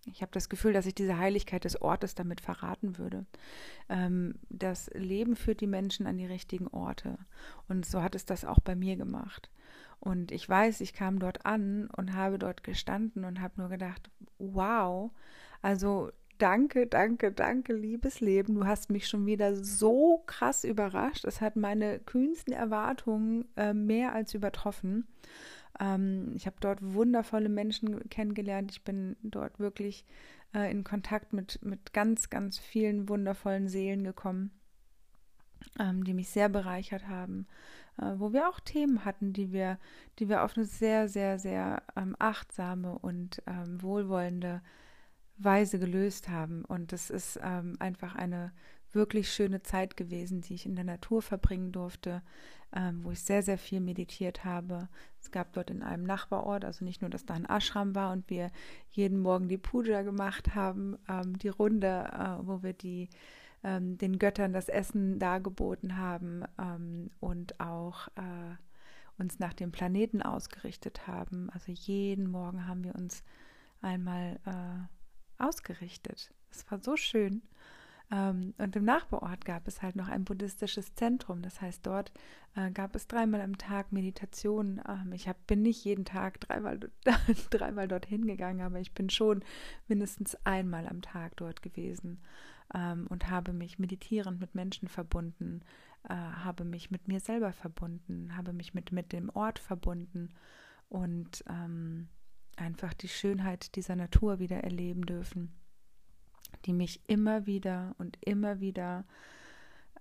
ich 0.06 0.22
habe 0.22 0.32
das 0.32 0.50
Gefühl, 0.50 0.74
dass 0.74 0.86
ich 0.86 0.96
diese 0.96 1.18
Heiligkeit 1.18 1.64
des 1.64 1.82
Ortes 1.82 2.16
damit 2.16 2.42
verraten 2.42 2.98
würde. 2.98 3.26
Das 4.50 4.90
Leben 4.94 5.38
führt 5.38 5.62
die 5.62 5.68
Menschen 5.68 6.08
an 6.08 6.18
die 6.18 6.26
richtigen 6.26 6.68
Orte. 6.68 7.18
Und 7.70 7.86
so 7.86 8.02
hat 8.02 8.14
es 8.16 8.26
das 8.26 8.44
auch 8.44 8.60
bei 8.60 8.76
mir 8.76 8.98
gemacht. 8.98 9.50
Und 10.04 10.34
ich 10.34 10.50
weiß, 10.50 10.82
ich 10.82 10.92
kam 10.92 11.20
dort 11.20 11.46
an 11.46 11.88
und 11.96 12.14
habe 12.14 12.38
dort 12.38 12.66
gestanden 12.66 13.24
und 13.24 13.40
habe 13.40 13.54
nur 13.62 13.70
gedacht, 13.70 14.12
wow, 14.38 15.12
also 15.62 16.12
danke, 16.38 16.88
danke, 16.88 17.32
danke, 17.32 17.74
liebes 17.74 18.20
Leben. 18.20 18.56
Du 18.56 18.66
hast 18.66 18.90
mich 18.90 19.08
schon 19.08 19.26
wieder 19.26 19.56
so 19.56 20.24
krass 20.26 20.64
überrascht. 20.64 21.26
Es 21.26 21.42
hat 21.42 21.56
meine 21.56 22.00
kühnsten 22.00 22.54
Erwartungen 22.54 23.46
äh, 23.56 23.74
mehr 23.74 24.14
als 24.14 24.34
übertroffen. 24.34 25.08
Ähm, 25.80 26.32
ich 26.36 26.46
habe 26.46 26.58
dort 26.60 26.80
wundervolle 26.82 27.50
Menschen 27.50 28.10
kennengelernt. 28.10 28.72
Ich 28.72 28.84
bin 28.84 29.16
dort 29.24 29.60
wirklich 29.60 30.06
äh, 30.54 30.70
in 30.72 30.84
Kontakt 30.84 31.34
mit, 31.34 31.60
mit 31.64 31.94
ganz, 31.94 32.30
ganz 32.30 32.60
vielen 32.60 33.10
wundervollen 33.10 33.68
Seelen 33.68 34.04
gekommen, 34.04 34.52
ähm, 35.80 36.04
die 36.04 36.14
mich 36.14 36.30
sehr 36.30 36.50
bereichert 36.50 37.08
haben. 37.08 37.48
Äh, 37.98 38.14
wo 38.18 38.34
wir 38.34 38.50
auch 38.50 38.60
Themen 38.60 39.06
hatten, 39.06 39.34
die 39.34 39.52
wir, 39.52 39.78
die 40.20 40.30
wir 40.30 40.44
auf 40.44 40.58
eine 40.58 40.66
sehr, 40.66 41.08
sehr, 41.08 41.40
sehr 41.40 41.84
ähm, 41.96 42.16
achtsame 42.20 42.98
und 42.98 43.42
ähm, 43.48 43.82
wohlwollende 43.82 44.62
Weise 45.38 45.80
gelöst 45.80 46.30
haben. 46.30 46.64
Und 46.66 46.92
das 46.92 47.10
ist 47.10 47.40
ähm, 47.44 47.76
einfach 47.80 48.16
eine 48.16 48.52
wirklich 48.92 49.32
schöne 49.32 49.64
Zeit 49.64 49.98
gewesen, 49.98 50.42
die 50.42 50.54
ich 50.54 50.66
in 50.66 50.76
der 50.76 50.84
Natur 50.84 51.22
verbringen 51.22 51.72
durfte, 51.72 52.22
ähm, 52.76 53.04
wo 53.04 53.12
ich 53.12 53.22
sehr, 53.22 53.42
sehr 53.42 53.58
viel 53.58 53.80
meditiert 53.80 54.46
habe. 54.46 54.88
Es 55.20 55.32
gab 55.32 55.54
dort 55.54 55.72
in 55.72 55.82
einem 55.82 56.04
Nachbarort, 56.04 56.64
also 56.64 56.86
nicht 56.86 57.02
nur, 57.02 57.10
dass 57.10 57.26
da 57.26 57.34
ein 57.34 57.46
Ashram 57.46 57.96
war 57.96 58.12
und 58.12 58.30
wir 58.30 58.52
jeden 58.92 59.20
Morgen 59.20 59.48
die 59.48 59.58
Puja 59.58 60.04
gemacht 60.04 60.54
haben, 60.56 60.98
ähm, 61.10 61.38
die 61.40 61.50
Runde, 61.50 62.08
äh, 62.14 62.48
wo 62.48 62.62
wir 62.62 62.74
die 62.74 63.10
ähm, 63.64 63.98
den 63.98 64.20
Göttern 64.20 64.54
das 64.54 64.70
Essen 64.70 65.20
dargeboten 65.20 65.98
haben 65.98 66.44
ähm, 66.60 67.10
und 67.20 67.60
auch 67.60 68.08
äh, 68.10 68.56
uns 69.18 69.40
nach 69.40 69.54
dem 69.54 69.72
Planeten 69.72 70.22
ausgerichtet 70.22 71.08
haben. 71.08 71.50
Also 71.52 71.72
jeden 71.72 72.30
Morgen 72.30 72.68
haben 72.68 72.84
wir 72.84 72.96
uns 72.96 73.24
einmal 73.82 74.40
äh, 74.46 75.03
ausgerichtet. 75.44 76.34
Es 76.52 76.70
war 76.72 76.80
so 76.80 76.96
schön. 76.96 77.42
Ähm, 78.12 78.54
und 78.58 78.76
im 78.76 78.86
Nachbarort 78.86 79.46
gab 79.46 79.68
es 79.68 79.82
halt 79.82 79.96
noch 79.96 80.08
ein 80.08 80.26
buddhistisches 80.26 80.94
Zentrum. 80.96 81.42
Das 81.42 81.62
heißt, 81.62 81.86
dort 81.86 82.12
äh, 82.56 82.72
gab 82.72 82.96
es 82.96 83.08
dreimal 83.08 83.42
am 83.42 83.58
Tag 83.58 83.92
Meditation. 83.92 84.82
Ähm, 84.88 85.14
ich 85.14 85.30
bin 85.48 85.62
nicht 85.62 85.84
jeden 85.84 86.06
Tag 86.06 86.40
dreimal, 86.42 86.80
dreimal 87.50 87.88
dorthin 87.88 88.28
gegangen, 88.28 88.62
aber 88.62 88.80
ich 88.80 88.94
bin 88.94 89.10
schon 89.10 89.44
mindestens 89.88 90.36
einmal 90.46 90.88
am 90.88 91.02
Tag 91.02 91.38
dort 91.38 91.62
gewesen 91.62 92.22
ähm, 92.74 93.08
und 93.08 93.30
habe 93.30 93.54
mich 93.54 93.80
meditierend 93.80 94.40
mit 94.40 94.54
Menschen 94.54 94.88
verbunden, 94.88 95.62
äh, 96.08 96.14
habe 96.14 96.66
mich 96.66 96.92
mit 96.92 97.08
mir 97.08 97.20
selber 97.20 97.54
verbunden, 97.54 98.36
habe 98.36 98.54
mich 98.54 98.74
mit, 98.74 98.92
mit 98.92 99.12
dem 99.14 99.30
Ort 99.30 99.60
verbunden 99.60 100.30
und 100.90 101.44
ähm, 101.50 102.10
einfach 102.58 102.94
die 102.94 103.08
Schönheit 103.08 103.76
dieser 103.76 103.96
Natur 103.96 104.40
wieder 104.40 104.64
erleben 104.64 105.06
dürfen, 105.06 105.54
die 106.66 106.74
mich 106.74 107.02
immer 107.08 107.46
wieder 107.46 107.96
und 107.98 108.18
immer 108.22 108.60
wieder 108.60 109.06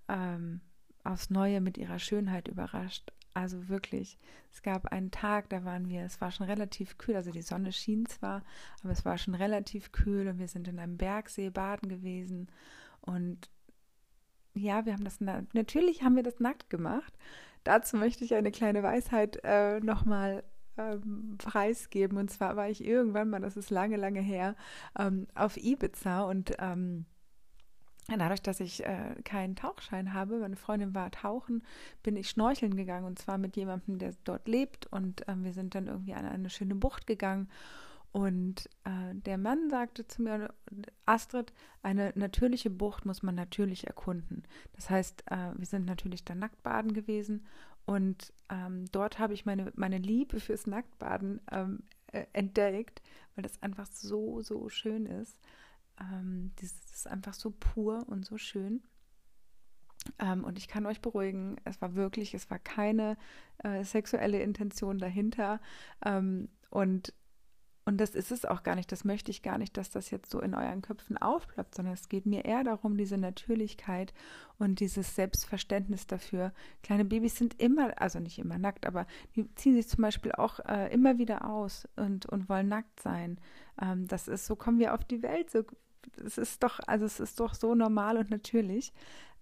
ähm, 0.08 0.60
aufs 1.04 1.30
Neue 1.30 1.60
mit 1.60 1.78
ihrer 1.78 1.98
Schönheit 1.98 2.48
überrascht. 2.48 3.12
Also 3.34 3.68
wirklich, 3.68 4.18
es 4.52 4.62
gab 4.62 4.86
einen 4.92 5.10
Tag, 5.10 5.48
da 5.48 5.64
waren 5.64 5.88
wir, 5.88 6.02
es 6.02 6.20
war 6.20 6.30
schon 6.30 6.46
relativ 6.46 6.98
kühl, 6.98 7.16
also 7.16 7.30
die 7.30 7.40
Sonne 7.40 7.72
schien 7.72 8.04
zwar, 8.04 8.42
aber 8.82 8.92
es 8.92 9.06
war 9.06 9.16
schon 9.16 9.34
relativ 9.34 9.90
kühl 9.90 10.28
und 10.28 10.38
wir 10.38 10.48
sind 10.48 10.68
in 10.68 10.78
einem 10.78 10.98
Bergsee 10.98 11.48
baden 11.48 11.88
gewesen 11.88 12.48
und 13.00 13.48
ja, 14.54 14.84
wir 14.84 14.92
haben 14.92 15.04
das, 15.04 15.18
natürlich 15.20 16.02
haben 16.02 16.16
wir 16.16 16.22
das 16.22 16.40
nackt 16.40 16.68
gemacht. 16.68 17.16
Dazu 17.64 17.96
möchte 17.96 18.22
ich 18.24 18.34
eine 18.34 18.50
kleine 18.50 18.82
Weisheit 18.82 19.40
äh, 19.44 19.80
nochmal 19.80 20.44
ähm, 20.90 21.36
preisgeben. 21.38 22.18
Und 22.18 22.30
zwar 22.30 22.56
war 22.56 22.68
ich 22.68 22.84
irgendwann 22.84 23.30
mal, 23.30 23.40
das 23.40 23.56
ist 23.56 23.70
lange, 23.70 23.96
lange 23.96 24.20
her, 24.20 24.56
ähm, 24.98 25.26
auf 25.34 25.56
Ibiza 25.56 26.22
und 26.22 26.52
ähm, 26.58 27.06
Dadurch, 28.08 28.42
dass 28.42 28.60
ich 28.60 28.84
äh, 28.84 29.14
keinen 29.24 29.54
Tauchschein 29.54 30.12
habe, 30.12 30.38
meine 30.38 30.56
Freundin 30.56 30.94
war 30.94 31.10
tauchen, 31.10 31.62
bin 32.02 32.16
ich 32.16 32.28
schnorcheln 32.28 32.76
gegangen 32.76 33.06
und 33.06 33.18
zwar 33.18 33.38
mit 33.38 33.56
jemandem, 33.56 33.98
der 33.98 34.14
dort 34.24 34.48
lebt. 34.48 34.86
Und 34.86 35.26
äh, 35.28 35.34
wir 35.36 35.52
sind 35.52 35.74
dann 35.74 35.86
irgendwie 35.86 36.14
an 36.14 36.26
eine 36.26 36.50
schöne 36.50 36.74
Bucht 36.74 37.06
gegangen. 37.06 37.48
Und 38.10 38.68
äh, 38.84 39.14
der 39.14 39.38
Mann 39.38 39.70
sagte 39.70 40.06
zu 40.06 40.20
mir, 40.20 40.52
Astrid, 41.06 41.52
eine 41.82 42.12
natürliche 42.14 42.68
Bucht 42.68 43.06
muss 43.06 43.22
man 43.22 43.34
natürlich 43.34 43.86
erkunden. 43.86 44.42
Das 44.74 44.90
heißt, 44.90 45.24
äh, 45.30 45.52
wir 45.56 45.66
sind 45.66 45.86
natürlich 45.86 46.24
da 46.24 46.34
nackt 46.34 46.62
baden 46.62 46.92
gewesen 46.92 47.46
und 47.84 48.32
ähm, 48.48 48.86
dort 48.92 49.18
habe 49.18 49.34
ich 49.34 49.44
meine, 49.44 49.72
meine 49.74 49.98
Liebe 49.98 50.40
fürs 50.40 50.66
Nacktbaden 50.66 51.40
ähm, 51.50 51.82
äh, 52.08 52.26
entdeckt, 52.32 53.02
weil 53.34 53.42
das 53.42 53.62
einfach 53.62 53.86
so, 53.86 54.40
so 54.42 54.68
schön 54.68 55.06
ist. 55.06 55.38
Ähm, 56.00 56.52
das 56.60 56.72
ist 56.94 57.06
einfach 57.06 57.34
so 57.34 57.50
pur 57.50 58.06
und 58.08 58.24
so 58.24 58.38
schön. 58.38 58.82
Ähm, 60.18 60.44
und 60.44 60.58
ich 60.58 60.68
kann 60.68 60.86
euch 60.86 61.00
beruhigen, 61.00 61.56
es 61.64 61.80
war 61.80 61.94
wirklich, 61.94 62.34
es 62.34 62.50
war 62.50 62.58
keine 62.58 63.16
äh, 63.58 63.84
sexuelle 63.84 64.42
Intention 64.42 64.98
dahinter. 64.98 65.60
Ähm, 66.04 66.48
und 66.70 67.12
und 67.84 67.98
das 68.00 68.14
ist 68.14 68.30
es 68.30 68.44
auch 68.44 68.62
gar 68.62 68.76
nicht. 68.76 68.92
Das 68.92 69.04
möchte 69.04 69.30
ich 69.30 69.42
gar 69.42 69.58
nicht, 69.58 69.76
dass 69.76 69.90
das 69.90 70.10
jetzt 70.10 70.30
so 70.30 70.40
in 70.40 70.54
euren 70.54 70.82
Köpfen 70.82 71.16
aufploppt, 71.16 71.74
sondern 71.74 71.94
es 71.94 72.08
geht 72.08 72.26
mir 72.26 72.44
eher 72.44 72.62
darum, 72.62 72.96
diese 72.96 73.18
Natürlichkeit 73.18 74.14
und 74.58 74.78
dieses 74.78 75.16
Selbstverständnis 75.16 76.06
dafür. 76.06 76.52
Kleine 76.84 77.04
Babys 77.04 77.36
sind 77.36 77.60
immer, 77.60 78.00
also 78.00 78.20
nicht 78.20 78.38
immer 78.38 78.58
nackt, 78.58 78.86
aber 78.86 79.06
die 79.34 79.52
ziehen 79.56 79.74
sich 79.74 79.88
zum 79.88 80.02
Beispiel 80.02 80.32
auch 80.32 80.60
äh, 80.60 80.92
immer 80.92 81.18
wieder 81.18 81.48
aus 81.48 81.88
und, 81.96 82.26
und 82.26 82.48
wollen 82.48 82.68
nackt 82.68 83.00
sein. 83.00 83.38
Ähm, 83.80 84.06
das 84.06 84.28
ist, 84.28 84.46
so 84.46 84.54
kommen 84.54 84.78
wir 84.78 84.94
auf 84.94 85.04
die 85.04 85.22
Welt. 85.22 85.50
So, 85.50 85.64
es 86.24 86.38
ist 86.38 86.62
doch, 86.62 86.78
also 86.86 87.04
es 87.04 87.18
ist 87.18 87.40
doch 87.40 87.54
so 87.54 87.74
normal 87.74 88.16
und 88.16 88.30
natürlich. 88.30 88.92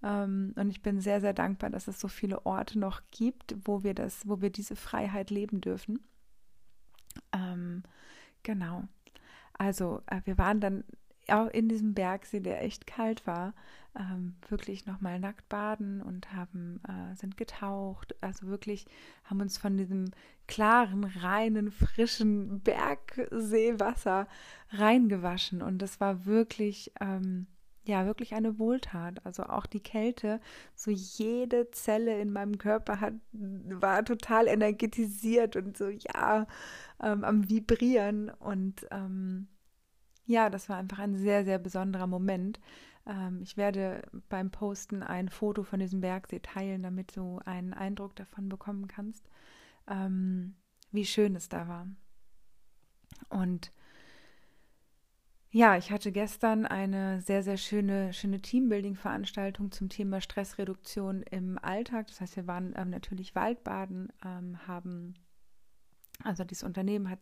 Ähm, 0.03 0.55
und 0.57 0.71
ich 0.71 0.81
bin 0.81 1.01
sehr, 1.01 1.21
sehr 1.21 1.35
dankbar, 1.35 1.69
dass 1.69 1.89
es 1.89 2.01
so 2.01 2.09
viele 2.09 2.47
Orte 2.47 2.79
noch 2.79 3.03
gibt, 3.11 3.55
wo 3.65 3.83
wir 3.83 3.93
das, 3.93 4.27
wo 4.27 4.41
wir 4.41 4.49
diese 4.49 4.77
Freiheit 4.77 5.31
leben 5.31 5.61
dürfen. 5.61 6.01
Ähm, 7.33 7.83
Genau. 8.43 8.85
also 9.55 10.03
äh, 10.07 10.21
wir 10.25 10.39
waren 10.39 10.61
dann 10.61 10.85
auch 11.29 11.49
in 11.49 11.69
diesem 11.69 11.95
Bergsee, 11.95 12.41
der 12.41 12.63
echt 12.63 12.87
kalt 12.87 13.27
war, 13.27 13.55
ähm, 13.99 14.37
wirklich 14.49 14.87
nochmal 14.87 15.19
nackt 15.19 15.49
baden 15.49 16.03
und 16.03 16.33
haben, 16.33 16.81
äh, 16.89 17.15
sind 17.17 17.37
getaucht. 17.37 18.15
Also 18.21 18.47
wirklich 18.47 18.87
haben 19.25 19.41
uns 19.41 19.59
von 19.59 19.77
diesem 19.77 20.11
klaren, 20.47 21.05
reinen, 21.05 21.71
frischen 21.71 22.61
Bergseewasser 22.61 24.27
reingewaschen. 24.71 25.63
Und 25.63 25.79
das 25.79 26.01
war 26.01 26.25
wirklich, 26.25 26.93
ähm, 27.01 27.47
ja, 27.91 28.07
wirklich 28.07 28.35
eine 28.35 28.59
Wohltat. 28.59 29.25
Also 29.27 29.43
auch 29.45 29.67
die 29.67 29.83
Kälte, 29.83 30.41
so 30.77 30.91
jede 30.93 31.71
Zelle 31.73 32.21
in 32.21 32.33
meinem 32.33 32.57
Körper 32.59 33.01
hat, 33.01 33.15
war 33.33 34.05
total 34.05 34.47
energetisiert 34.47 35.57
und 35.57 35.77
so, 35.77 35.89
ja, 35.89 36.47
ähm, 37.03 37.25
am 37.25 37.49
Vibrieren. 37.49 38.31
Und 38.31 38.87
ähm, 38.93 39.49
ja, 40.25 40.51
das 40.51 40.69
war 40.69 40.77
einfach 40.77 41.01
ein 41.01 41.17
sehr, 41.17 41.45
sehr 41.45 41.59
besonderer 41.59 42.07
Moment. 42.07 42.61
Ähm, 43.07 43.41
ich 43.43 43.57
werde 43.57 44.03
beim 44.29 44.51
Posten 44.53 45.03
ein 45.03 45.29
Foto 45.29 45.65
von 45.65 45.81
diesem 45.81 46.01
Bergsee 46.01 46.39
teilen, 46.41 46.85
damit 46.85 47.17
du 47.17 47.41
einen 47.45 47.75
Eindruck 47.75 48.15
davon 48.15 48.49
bekommen 48.49 48.87
kannst, 48.87 49.29
ähm, 49.89 50.55
wie 50.93 51.05
schön 51.05 51.35
es 51.35 51.49
da 51.49 51.67
war. 51.67 51.89
Und 53.31 53.73
ja, 55.51 55.77
ich 55.77 55.91
hatte 55.91 56.13
gestern 56.13 56.65
eine 56.65 57.21
sehr, 57.23 57.43
sehr 57.43 57.57
schöne, 57.57 58.13
schöne 58.13 58.41
Teambuilding-Veranstaltung 58.41 59.73
zum 59.73 59.89
Thema 59.89 60.21
Stressreduktion 60.21 61.23
im 61.23 61.59
Alltag. 61.61 62.07
Das 62.07 62.21
heißt, 62.21 62.37
wir 62.37 62.47
waren 62.47 62.73
ähm, 62.77 62.91
natürlich 62.91 63.35
Waldbaden, 63.35 64.13
ähm, 64.25 64.67
haben 64.67 65.15
also 66.25 66.45
dieses 66.45 66.65
Unternehmen 66.65 67.09
hat 67.11 67.21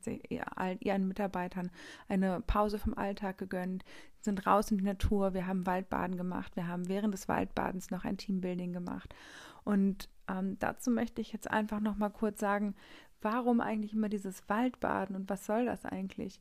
ihren 0.80 1.06
Mitarbeitern 1.06 1.70
eine 2.08 2.40
Pause 2.40 2.78
vom 2.78 2.94
Alltag 2.94 3.38
gegönnt, 3.38 3.84
sind 4.20 4.44
raus 4.46 4.70
in 4.70 4.78
die 4.78 4.84
Natur, 4.84 5.34
wir 5.34 5.46
haben 5.46 5.66
Waldbaden 5.66 6.16
gemacht, 6.16 6.56
wir 6.56 6.66
haben 6.66 6.88
während 6.88 7.14
des 7.14 7.28
Waldbadens 7.28 7.90
noch 7.90 8.04
ein 8.04 8.16
Teambuilding 8.16 8.72
gemacht. 8.72 9.14
Und 9.64 10.08
ähm, 10.28 10.58
dazu 10.58 10.90
möchte 10.90 11.20
ich 11.20 11.32
jetzt 11.32 11.50
einfach 11.50 11.80
noch 11.80 11.96
mal 11.96 12.08
kurz 12.08 12.40
sagen, 12.40 12.74
warum 13.20 13.60
eigentlich 13.60 13.92
immer 13.92 14.08
dieses 14.08 14.48
Waldbaden 14.48 15.16
und 15.16 15.28
was 15.30 15.46
soll 15.46 15.66
das 15.66 15.84
eigentlich? 15.84 16.40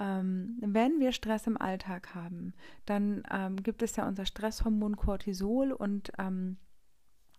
Ähm, 0.00 0.56
wenn 0.60 1.00
wir 1.00 1.12
Stress 1.12 1.46
im 1.46 1.60
Alltag 1.60 2.14
haben, 2.14 2.54
dann 2.86 3.22
ähm, 3.30 3.56
gibt 3.56 3.82
es 3.82 3.96
ja 3.96 4.06
unser 4.06 4.24
Stresshormon 4.26 4.96
Cortisol 4.96 5.72
und 5.72 6.12
ähm, 6.18 6.56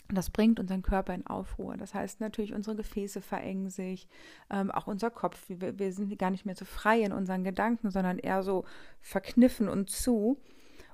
das 0.09 0.29
bringt 0.29 0.59
unseren 0.59 0.81
Körper 0.81 1.13
in 1.13 1.25
Aufruhr. 1.25 1.77
Das 1.77 1.93
heißt 1.93 2.19
natürlich, 2.19 2.53
unsere 2.53 2.75
Gefäße 2.75 3.21
verengen 3.21 3.69
sich, 3.69 4.07
ähm, 4.49 4.69
auch 4.69 4.87
unser 4.87 5.09
Kopf. 5.09 5.45
Wir, 5.47 5.79
wir, 5.79 5.93
sind 5.93 6.17
gar 6.19 6.29
nicht 6.29 6.45
mehr 6.45 6.55
so 6.55 6.65
frei 6.65 7.01
in 7.01 7.13
unseren 7.13 7.43
Gedanken, 7.43 7.89
sondern 7.89 8.19
eher 8.19 8.43
so 8.43 8.65
verkniffen 9.01 9.67
und 9.69 9.89
zu. 9.89 10.41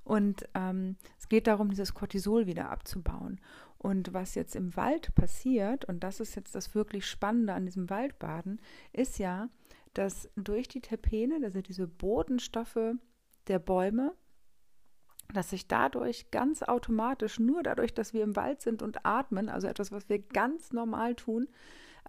Und 0.04 0.48
ähm, 0.56 0.96
es 1.18 1.28
geht 1.28 1.48
darum, 1.48 1.70
dieses 1.70 1.94
Cortisol 1.94 2.48
wieder 2.48 2.70
abzubauen. 2.70 3.42
Und 3.78 4.14
was 4.14 4.36
jetzt 4.36 4.56
im 4.56 4.76
Wald 4.76 5.14
passiert, 5.16 5.86
und 5.86 6.04
das 6.04 6.20
ist 6.20 6.36
jetzt 6.36 6.56
das 6.56 6.76
wirklich 6.76 7.06
Spannende 7.06 7.54
an 7.54 7.66
diesem 7.66 7.90
Waldbaden, 7.90 8.60
ist 8.92 9.20
ja, 9.20 9.50
dass 9.94 10.30
durch 10.36 10.68
die 10.68 10.82
Terpene, 10.82 11.40
also 11.44 11.62
diese 11.62 11.88
Bodenstoffe 11.88 12.94
der 13.48 13.60
Bäume, 13.60 14.14
dass 15.34 15.52
sich 15.52 15.68
dadurch 15.68 16.32
ganz 16.32 16.64
automatisch, 16.64 17.40
nur 17.40 17.64
dadurch, 17.64 17.94
dass 17.94 18.14
wir 18.14 18.24
im 18.24 18.36
Wald 18.36 18.62
sind 18.62 18.82
und 18.82 19.06
atmen, 19.06 19.50
also 19.50 19.68
etwas, 19.68 19.92
was 19.92 20.10
wir 20.10 20.20
ganz 20.20 20.72
normal 20.72 21.16
tun, 21.16 21.48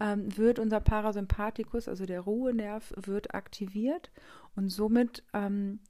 ähm, 0.00 0.34
wird 0.36 0.58
unser 0.58 0.80
Parasympathikus, 0.80 1.88
also 1.88 2.06
der 2.06 2.20
Ruhenerv, 2.20 2.94
wird 2.96 3.34
aktiviert 3.34 4.10
und 4.54 4.70
somit 4.70 5.22
ähm, 5.34 5.80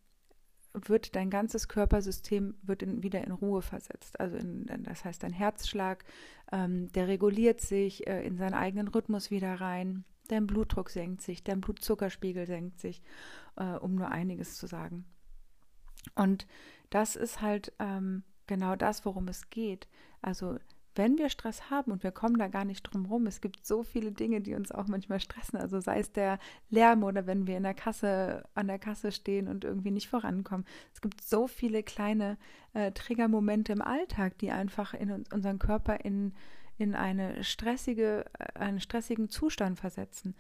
wird 0.73 1.17
dein 1.17 1.31
ganzes 1.31 1.69
Körpersystem 1.69 2.55
wird 2.63 2.83
in, 2.83 3.03
wieder 3.03 3.25
in 3.25 3.33
Ruhe 3.33 3.63
versetzt. 3.63 4.19
Also 4.21 4.37
in, 4.37 4.67
das 4.85 5.05
heißt, 5.05 5.23
dein 5.23 5.33
Herzschlag, 5.33 6.05
ähm, 6.53 6.91
der 6.93 7.09
reguliert 7.09 7.61
sich 7.61 8.07
äh, 8.07 8.25
in 8.25 8.37
seinen 8.37 8.55
eigenen 8.55 8.89
Rhythmus 8.89 9.31
wieder 9.31 9.61
rein. 9.61 10.05
Dein 10.31 10.47
Blutdruck 10.47 10.91
senkt 10.91 11.23
sich, 11.23 11.43
dein 11.43 11.61
Blutzuckerspiegel 11.61 12.47
senkt 12.47 12.79
sich, 12.79 13.03
äh, 13.57 13.75
um 13.75 13.97
nur 13.97 14.11
einiges 14.11 14.57
zu 14.57 14.67
sagen. 14.69 15.05
Und 16.15 16.47
das 16.91 17.17
ist 17.17 17.41
halt 17.41 17.73
ähm, 17.81 18.23
genau 18.47 18.77
das, 18.77 19.05
worum 19.05 19.27
es 19.29 19.51
geht. 19.51 19.89
Also 20.23 20.59
wenn 20.95 21.19
wir 21.19 21.31
Stress 21.31 21.71
haben 21.71 21.93
und 21.93 22.03
wir 22.03 22.13
kommen 22.13 22.39
da 22.39 22.49
gar 22.49 22.65
nicht 22.65 22.83
drum 22.83 23.07
rum, 23.07 23.27
es 23.27 23.41
gibt 23.41 23.65
so 23.65 23.83
viele 23.83 24.13
Dinge, 24.13 24.41
die 24.41 24.55
uns 24.55 24.73
auch 24.73 24.87
manchmal 24.87 25.21
stressen. 25.21 25.59
Also 25.59 25.81
sei 25.81 26.01
es 26.01 26.13
der 26.13 26.39
Lärm 26.69 27.05
oder 27.05 27.27
wenn 27.27 27.47
wir 27.47 27.57
in 27.57 27.63
der 27.63 27.75
Kasse, 27.75 28.45
an 28.55 28.67
der 28.67 28.79
Kasse 28.79 29.13
stehen 29.13 29.49
und 29.49 29.65
irgendwie 29.65 29.93
nicht 29.93 30.09
vorankommen. 30.09 30.67
Es 30.93 31.01
gibt 31.01 31.23
so 31.23 31.47
viele 31.47 31.83
kleine 31.83 32.39
äh, 32.73 32.93
Triggermomente 32.93 33.73
im 33.73 33.83
Alltag, 33.83 34.39
die 34.39 34.51
einfach 34.51 34.95
in 34.95 35.11
uns, 35.11 35.33
unseren 35.33 35.59
Körper 35.59 36.05
in, 36.05 36.35
in 36.81 36.95
eine 36.95 37.45
stressige, 37.45 38.25
äh, 38.39 38.59
einen 38.59 38.81
stressigen 38.81 39.29
Zustand 39.29 39.79
versetzen. 39.79 40.35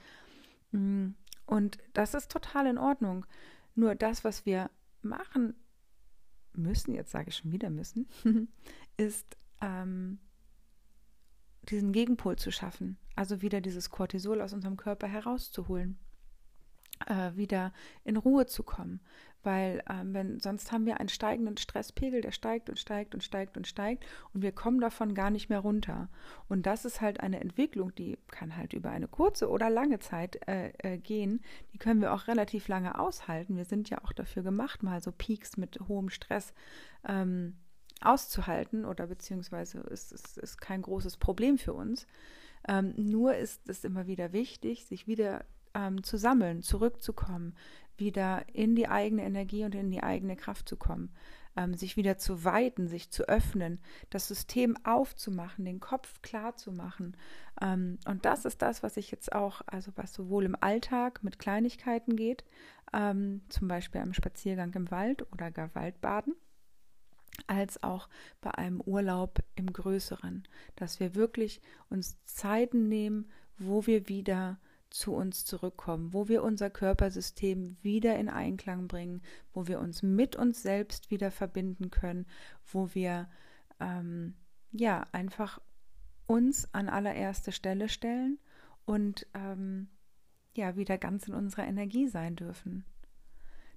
Mm, 0.72 1.08
und 1.44 1.76
das 1.92 2.14
ist 2.14 2.30
total 2.30 2.66
in 2.66 2.78
Ordnung. 2.78 3.26
Nur 3.74 3.94
das, 3.94 4.24
was 4.24 4.46
wir 4.46 4.70
machen 5.02 5.54
müssen, 6.54 6.94
jetzt 6.94 7.10
sage 7.10 7.28
ich 7.28 7.36
schon 7.36 7.52
wieder 7.52 7.68
müssen, 7.68 8.08
ist 8.96 9.36
ähm, 9.60 10.18
diesen 11.64 11.92
Gegenpol 11.92 12.36
zu 12.36 12.50
schaffen. 12.50 12.96
Also 13.16 13.42
wieder 13.42 13.60
dieses 13.60 13.90
Cortisol 13.90 14.40
aus 14.40 14.54
unserem 14.54 14.78
Körper 14.78 15.08
herauszuholen. 15.08 15.98
Äh, 17.06 17.34
wieder 17.34 17.72
in 18.04 18.16
Ruhe 18.16 18.46
zu 18.46 18.62
kommen. 18.62 19.00
Weil 19.42 19.82
ähm, 19.88 20.12
wenn, 20.12 20.38
sonst 20.38 20.70
haben 20.70 20.84
wir 20.84 21.00
einen 21.00 21.08
steigenden 21.08 21.56
Stresspegel, 21.56 22.20
der 22.20 22.30
steigt 22.30 22.68
und 22.68 22.78
steigt 22.78 23.14
und 23.14 23.24
steigt 23.24 23.56
und 23.56 23.66
steigt 23.66 24.04
und 24.34 24.42
wir 24.42 24.52
kommen 24.52 24.82
davon 24.82 25.14
gar 25.14 25.30
nicht 25.30 25.48
mehr 25.48 25.60
runter. 25.60 26.10
Und 26.48 26.66
das 26.66 26.84
ist 26.84 27.00
halt 27.00 27.20
eine 27.20 27.40
Entwicklung, 27.40 27.94
die 27.94 28.18
kann 28.30 28.54
halt 28.54 28.74
über 28.74 28.90
eine 28.90 29.08
kurze 29.08 29.48
oder 29.48 29.70
lange 29.70 29.98
Zeit 29.98 30.46
äh, 30.46 30.72
äh, 30.78 30.98
gehen. 30.98 31.40
Die 31.72 31.78
können 31.78 32.02
wir 32.02 32.12
auch 32.12 32.26
relativ 32.26 32.68
lange 32.68 32.98
aushalten. 32.98 33.56
Wir 33.56 33.64
sind 33.64 33.88
ja 33.88 34.04
auch 34.04 34.12
dafür 34.12 34.42
gemacht, 34.42 34.82
mal 34.82 35.00
so 35.00 35.10
Peaks 35.10 35.56
mit 35.56 35.80
hohem 35.88 36.10
Stress 36.10 36.52
ähm, 37.08 37.56
auszuhalten 38.02 38.84
oder 38.84 39.06
beziehungsweise 39.06 39.78
ist 39.78 40.12
es 40.12 40.26
ist, 40.26 40.38
ist 40.38 40.60
kein 40.60 40.82
großes 40.82 41.16
Problem 41.16 41.56
für 41.56 41.72
uns. 41.72 42.06
Ähm, 42.68 42.92
nur 42.96 43.36
ist 43.36 43.70
es 43.70 43.84
immer 43.84 44.06
wieder 44.06 44.34
wichtig, 44.34 44.84
sich 44.84 45.06
wieder 45.06 45.46
ähm, 45.74 46.02
zu 46.02 46.16
sammeln, 46.16 46.62
zurückzukommen, 46.62 47.54
wieder 47.96 48.44
in 48.52 48.74
die 48.74 48.88
eigene 48.88 49.24
Energie 49.24 49.64
und 49.64 49.74
in 49.74 49.90
die 49.90 50.02
eigene 50.02 50.36
Kraft 50.36 50.68
zu 50.68 50.76
kommen, 50.76 51.12
ähm, 51.56 51.74
sich 51.74 51.96
wieder 51.96 52.16
zu 52.18 52.44
weiten, 52.44 52.88
sich 52.88 53.10
zu 53.10 53.28
öffnen, 53.28 53.80
das 54.08 54.28
System 54.28 54.76
aufzumachen, 54.84 55.64
den 55.64 55.80
Kopf 55.80 56.22
klar 56.22 56.56
zu 56.56 56.72
machen. 56.72 57.16
Ähm, 57.60 57.98
und 58.06 58.24
das 58.24 58.44
ist 58.44 58.62
das, 58.62 58.82
was 58.82 58.96
ich 58.96 59.10
jetzt 59.10 59.32
auch, 59.32 59.60
also 59.66 59.92
was 59.96 60.14
sowohl 60.14 60.44
im 60.44 60.56
Alltag 60.60 61.22
mit 61.22 61.38
Kleinigkeiten 61.38 62.16
geht, 62.16 62.44
ähm, 62.92 63.42
zum 63.48 63.68
Beispiel 63.68 64.00
am 64.00 64.14
Spaziergang 64.14 64.72
im 64.74 64.90
Wald 64.90 65.30
oder 65.32 65.50
gar 65.50 65.74
Waldbaden 65.74 66.34
als 67.46 67.82
auch 67.82 68.08
bei 68.40 68.50
einem 68.52 68.80
Urlaub 68.80 69.38
im 69.54 69.72
Größeren, 69.72 70.46
dass 70.76 71.00
wir 71.00 71.14
wirklich 71.14 71.60
uns 71.88 72.22
Zeiten 72.24 72.88
nehmen, 72.88 73.30
wo 73.56 73.86
wir 73.86 74.08
wieder 74.08 74.58
zu 74.90 75.14
uns 75.14 75.44
zurückkommen, 75.44 76.12
wo 76.12 76.28
wir 76.28 76.42
unser 76.42 76.68
Körpersystem 76.68 77.76
wieder 77.82 78.16
in 78.16 78.28
Einklang 78.28 78.88
bringen, 78.88 79.22
wo 79.52 79.66
wir 79.66 79.80
uns 79.80 80.02
mit 80.02 80.36
uns 80.36 80.62
selbst 80.62 81.10
wieder 81.10 81.30
verbinden 81.30 81.90
können, 81.90 82.26
wo 82.72 82.94
wir 82.94 83.28
ähm, 83.78 84.34
ja 84.72 85.06
einfach 85.12 85.60
uns 86.26 86.72
an 86.74 86.88
allererste 86.88 87.52
Stelle 87.52 87.88
stellen 87.88 88.38
und 88.84 89.26
ähm, 89.34 89.88
ja 90.56 90.76
wieder 90.76 90.98
ganz 90.98 91.28
in 91.28 91.34
unserer 91.34 91.66
Energie 91.66 92.08
sein 92.08 92.36
dürfen. 92.36 92.84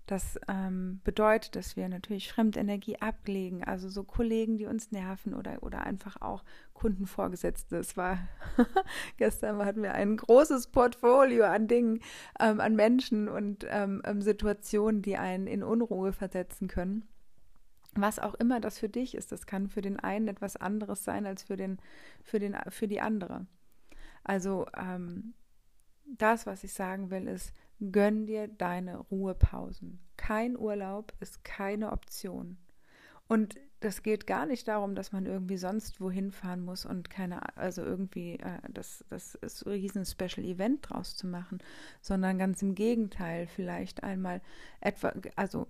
Das 0.05 0.37
ähm, 0.49 0.99
bedeutet, 1.05 1.55
dass 1.55 1.77
wir 1.77 1.87
natürlich 1.87 2.31
Fremdenergie 2.31 2.97
ablegen, 2.97 3.63
also 3.63 3.87
so 3.87 4.03
Kollegen, 4.03 4.57
die 4.57 4.65
uns 4.65 4.91
nerven 4.91 5.33
oder, 5.33 5.63
oder 5.63 5.83
einfach 5.83 6.21
auch 6.21 6.43
Kundenvorgesetzte. 6.73 7.77
Es 7.77 7.95
war 7.95 8.19
gestern 9.17 9.63
hatten 9.63 9.81
wir 9.81 9.93
ein 9.93 10.17
großes 10.17 10.67
Portfolio 10.67 11.45
an 11.45 11.69
Dingen, 11.69 12.01
ähm, 12.37 12.59
an 12.59 12.75
Menschen 12.75 13.29
und 13.29 13.65
ähm, 13.69 14.01
ähm, 14.03 14.21
Situationen, 14.21 15.01
die 15.01 15.15
einen 15.15 15.47
in 15.47 15.63
Unruhe 15.63 16.11
versetzen 16.11 16.67
können. 16.67 17.07
Was 17.95 18.19
auch 18.19 18.33
immer 18.33 18.59
das 18.59 18.79
für 18.79 18.89
dich 18.89 19.15
ist, 19.15 19.31
das 19.31 19.45
kann 19.45 19.69
für 19.69 19.81
den 19.81 19.99
einen 19.99 20.27
etwas 20.27 20.57
anderes 20.57 21.05
sein 21.05 21.25
als 21.25 21.43
für, 21.43 21.55
den, 21.55 21.77
für, 22.23 22.39
den, 22.39 22.57
für 22.69 22.89
die 22.89 22.99
andere. 22.99 23.45
Also 24.25 24.65
ähm, 24.75 25.33
das, 26.05 26.45
was 26.45 26.63
ich 26.63 26.73
sagen 26.73 27.09
will, 27.09 27.27
ist, 27.27 27.53
Gönn 27.91 28.25
dir 28.25 28.47
deine 28.47 28.97
Ruhepausen. 28.97 29.99
Kein 30.17 30.57
Urlaub 30.57 31.13
ist 31.19 31.43
keine 31.43 31.91
Option. 31.91 32.57
Und 33.27 33.55
das 33.79 34.03
geht 34.03 34.27
gar 34.27 34.45
nicht 34.45 34.67
darum, 34.67 34.95
dass 34.95 35.11
man 35.11 35.25
irgendwie 35.25 35.57
sonst 35.57 35.99
wohin 35.99 36.31
fahren 36.31 36.63
muss 36.63 36.85
und 36.85 37.09
keine, 37.09 37.57
also 37.57 37.83
irgendwie 37.83 38.35
äh, 38.39 38.59
das, 38.69 39.03
das 39.09 39.35
ist 39.35 39.65
riesen 39.65 40.05
Special 40.05 40.45
Event 40.45 40.89
draus 40.89 41.15
zu 41.15 41.27
machen, 41.27 41.59
sondern 41.99 42.37
ganz 42.37 42.61
im 42.61 42.75
Gegenteil, 42.75 43.47
vielleicht 43.47 44.03
einmal 44.03 44.41
etwa, 44.79 45.13
also 45.35 45.67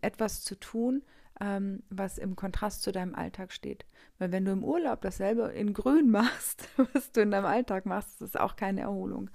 etwas 0.00 0.42
zu 0.42 0.54
tun, 0.56 1.02
ähm, 1.40 1.82
was 1.90 2.18
im 2.18 2.36
Kontrast 2.36 2.82
zu 2.82 2.92
deinem 2.92 3.14
Alltag 3.14 3.52
steht. 3.52 3.84
Weil 4.18 4.32
wenn 4.32 4.44
du 4.44 4.52
im 4.52 4.64
Urlaub 4.64 5.00
dasselbe 5.02 5.48
in 5.52 5.74
Grün 5.74 6.10
machst, 6.10 6.68
was 6.92 7.12
du 7.12 7.20
in 7.20 7.30
deinem 7.30 7.46
Alltag 7.46 7.86
machst, 7.86 8.22
ist 8.22 8.38
auch 8.38 8.56
keine 8.56 8.82
Erholung. 8.82 9.30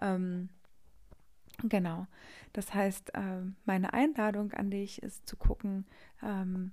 Ähm, 0.00 0.48
genau. 1.62 2.06
Das 2.52 2.74
heißt, 2.74 3.14
äh, 3.14 3.42
meine 3.64 3.92
Einladung 3.92 4.52
an 4.52 4.70
dich 4.70 5.02
ist 5.02 5.28
zu 5.28 5.36
gucken, 5.36 5.86
ähm, 6.22 6.72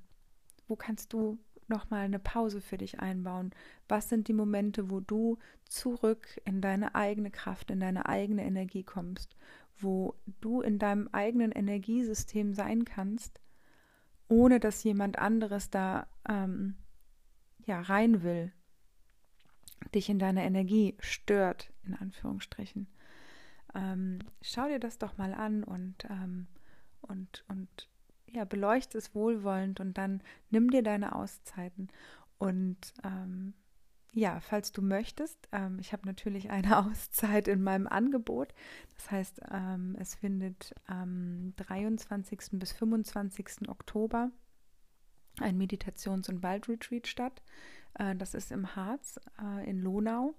wo 0.68 0.76
kannst 0.76 1.14
du 1.14 1.38
nochmal 1.68 2.06
eine 2.06 2.20
Pause 2.20 2.62
für 2.62 2.78
dich 2.78 3.00
einbauen? 3.00 3.52
Was 3.88 4.10
sind 4.10 4.28
die 4.28 4.34
Momente, 4.34 4.90
wo 4.90 5.00
du 5.00 5.38
zurück 5.68 6.40
in 6.46 6.62
deine 6.62 6.96
eigene 6.96 7.32
Kraft, 7.32 7.72
in 7.72 7.80
deine 7.80 8.08
eigene 8.08 8.44
Energie 8.44 8.84
kommst, 8.84 9.36
wo 9.80 10.16
du 10.42 10.62
in 10.62 10.80
deinem 10.80 11.10
eigenen 11.12 11.52
Energiesystem 11.52 12.54
sein 12.54 12.86
kannst, 12.86 13.42
ohne 14.28 14.60
dass 14.60 14.84
jemand 14.84 15.18
anderes 15.18 15.70
da 15.70 16.08
ähm, 16.30 16.76
ja 17.66 17.82
rein 17.82 18.24
will, 18.24 18.54
dich 19.94 20.10
in 20.10 20.20
deiner 20.20 20.44
Energie 20.44 20.96
stört, 21.00 21.72
in 21.84 21.96
Anführungsstrichen. 21.96 22.88
Ähm, 23.76 24.20
schau 24.42 24.68
dir 24.68 24.80
das 24.80 24.98
doch 24.98 25.18
mal 25.18 25.34
an 25.34 25.64
und, 25.64 26.06
ähm, 26.10 26.48
und, 27.02 27.44
und 27.48 27.90
ja, 28.28 28.46
beleuchte 28.46 28.98
es 28.98 29.14
wohlwollend 29.16 29.80
und 29.80 29.98
dann 29.98 30.22
nimm 30.50 30.70
dir 30.70 30.84
deine 30.84 31.16
Auszeiten. 31.16 31.90
Und 32.38 32.94
ähm, 33.04 33.54
ja, 34.14 34.40
falls 34.42 34.72
du 34.72 34.82
möchtest, 34.82 35.48
ähm, 35.52 35.78
ich 35.80 35.94
habe 35.94 36.06
natürlich 36.06 36.50
eine 36.50 36.78
Auszeit 36.86 37.48
in 37.48 37.62
meinem 37.62 37.88
Angebot. 37.88 38.54
Das 38.96 39.12
heißt, 39.12 39.42
ähm, 39.52 39.96
es 40.00 40.16
findet 40.16 40.74
am 40.86 41.54
23. 41.58 42.60
bis 42.60 42.72
25. 42.74 43.70
Oktober 43.70 44.32
ein 45.40 45.58
Meditations- 45.58 46.30
und 46.30 46.44
Waldretreat 46.44 47.08
statt. 47.08 47.42
Äh, 47.94 48.16
das 48.16 48.34
ist 48.34 48.52
im 48.52 48.76
Harz 48.76 49.20
äh, 49.42 49.70
in 49.70 49.82
Lonau. 49.82 50.36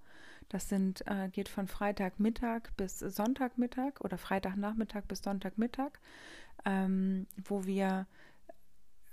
Das 0.52 0.68
sind, 0.68 1.04
äh, 1.06 1.28
geht 1.30 1.48
von 1.48 1.66
Freitagmittag 1.66 2.70
bis 2.76 3.00
Sonntagmittag 3.00 4.00
oder 4.00 4.18
Freitagnachmittag 4.18 5.04
bis 5.08 5.22
Sonntagmittag 5.22 5.98
ähm, 6.64 7.26
wo 7.44 7.64
wir 7.64 8.06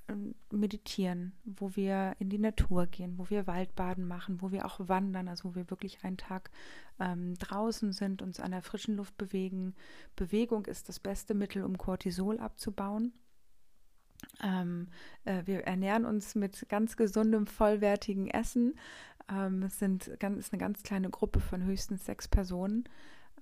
ähm, 0.07 0.35
meditieren, 0.51 1.33
wo 1.45 1.75
wir 1.75 2.15
in 2.19 2.29
die 2.29 2.37
Natur 2.37 2.87
gehen, 2.87 3.17
wo 3.17 3.29
wir 3.29 3.47
Waldbaden 3.47 4.07
machen, 4.07 4.41
wo 4.41 4.51
wir 4.51 4.65
auch 4.65 4.79
wandern, 4.87 5.27
also 5.27 5.49
wo 5.49 5.55
wir 5.55 5.69
wirklich 5.69 6.03
einen 6.03 6.17
Tag 6.17 6.51
ähm, 6.99 7.35
draußen 7.35 7.91
sind, 7.91 8.21
uns 8.21 8.39
an 8.39 8.51
der 8.51 8.61
frischen 8.61 8.95
Luft 8.95 9.17
bewegen. 9.17 9.75
Bewegung 10.15 10.65
ist 10.65 10.89
das 10.89 10.99
beste 10.99 11.33
Mittel, 11.33 11.63
um 11.63 11.77
Cortisol 11.77 12.39
abzubauen. 12.39 13.13
Ähm, 14.43 14.89
äh, 15.23 15.43
wir 15.45 15.61
ernähren 15.61 16.05
uns 16.05 16.35
mit 16.35 16.67
ganz 16.69 16.97
gesundem, 16.97 17.47
vollwertigen 17.47 18.27
Essen. 18.27 18.77
Ähm, 19.29 19.63
es 19.63 19.79
sind 19.79 20.11
ganz, 20.19 20.39
ist 20.39 20.53
eine 20.53 20.59
ganz 20.59 20.83
kleine 20.83 21.09
Gruppe 21.09 21.39
von 21.39 21.63
höchstens 21.63 22.05
sechs 22.05 22.27
Personen 22.27 22.85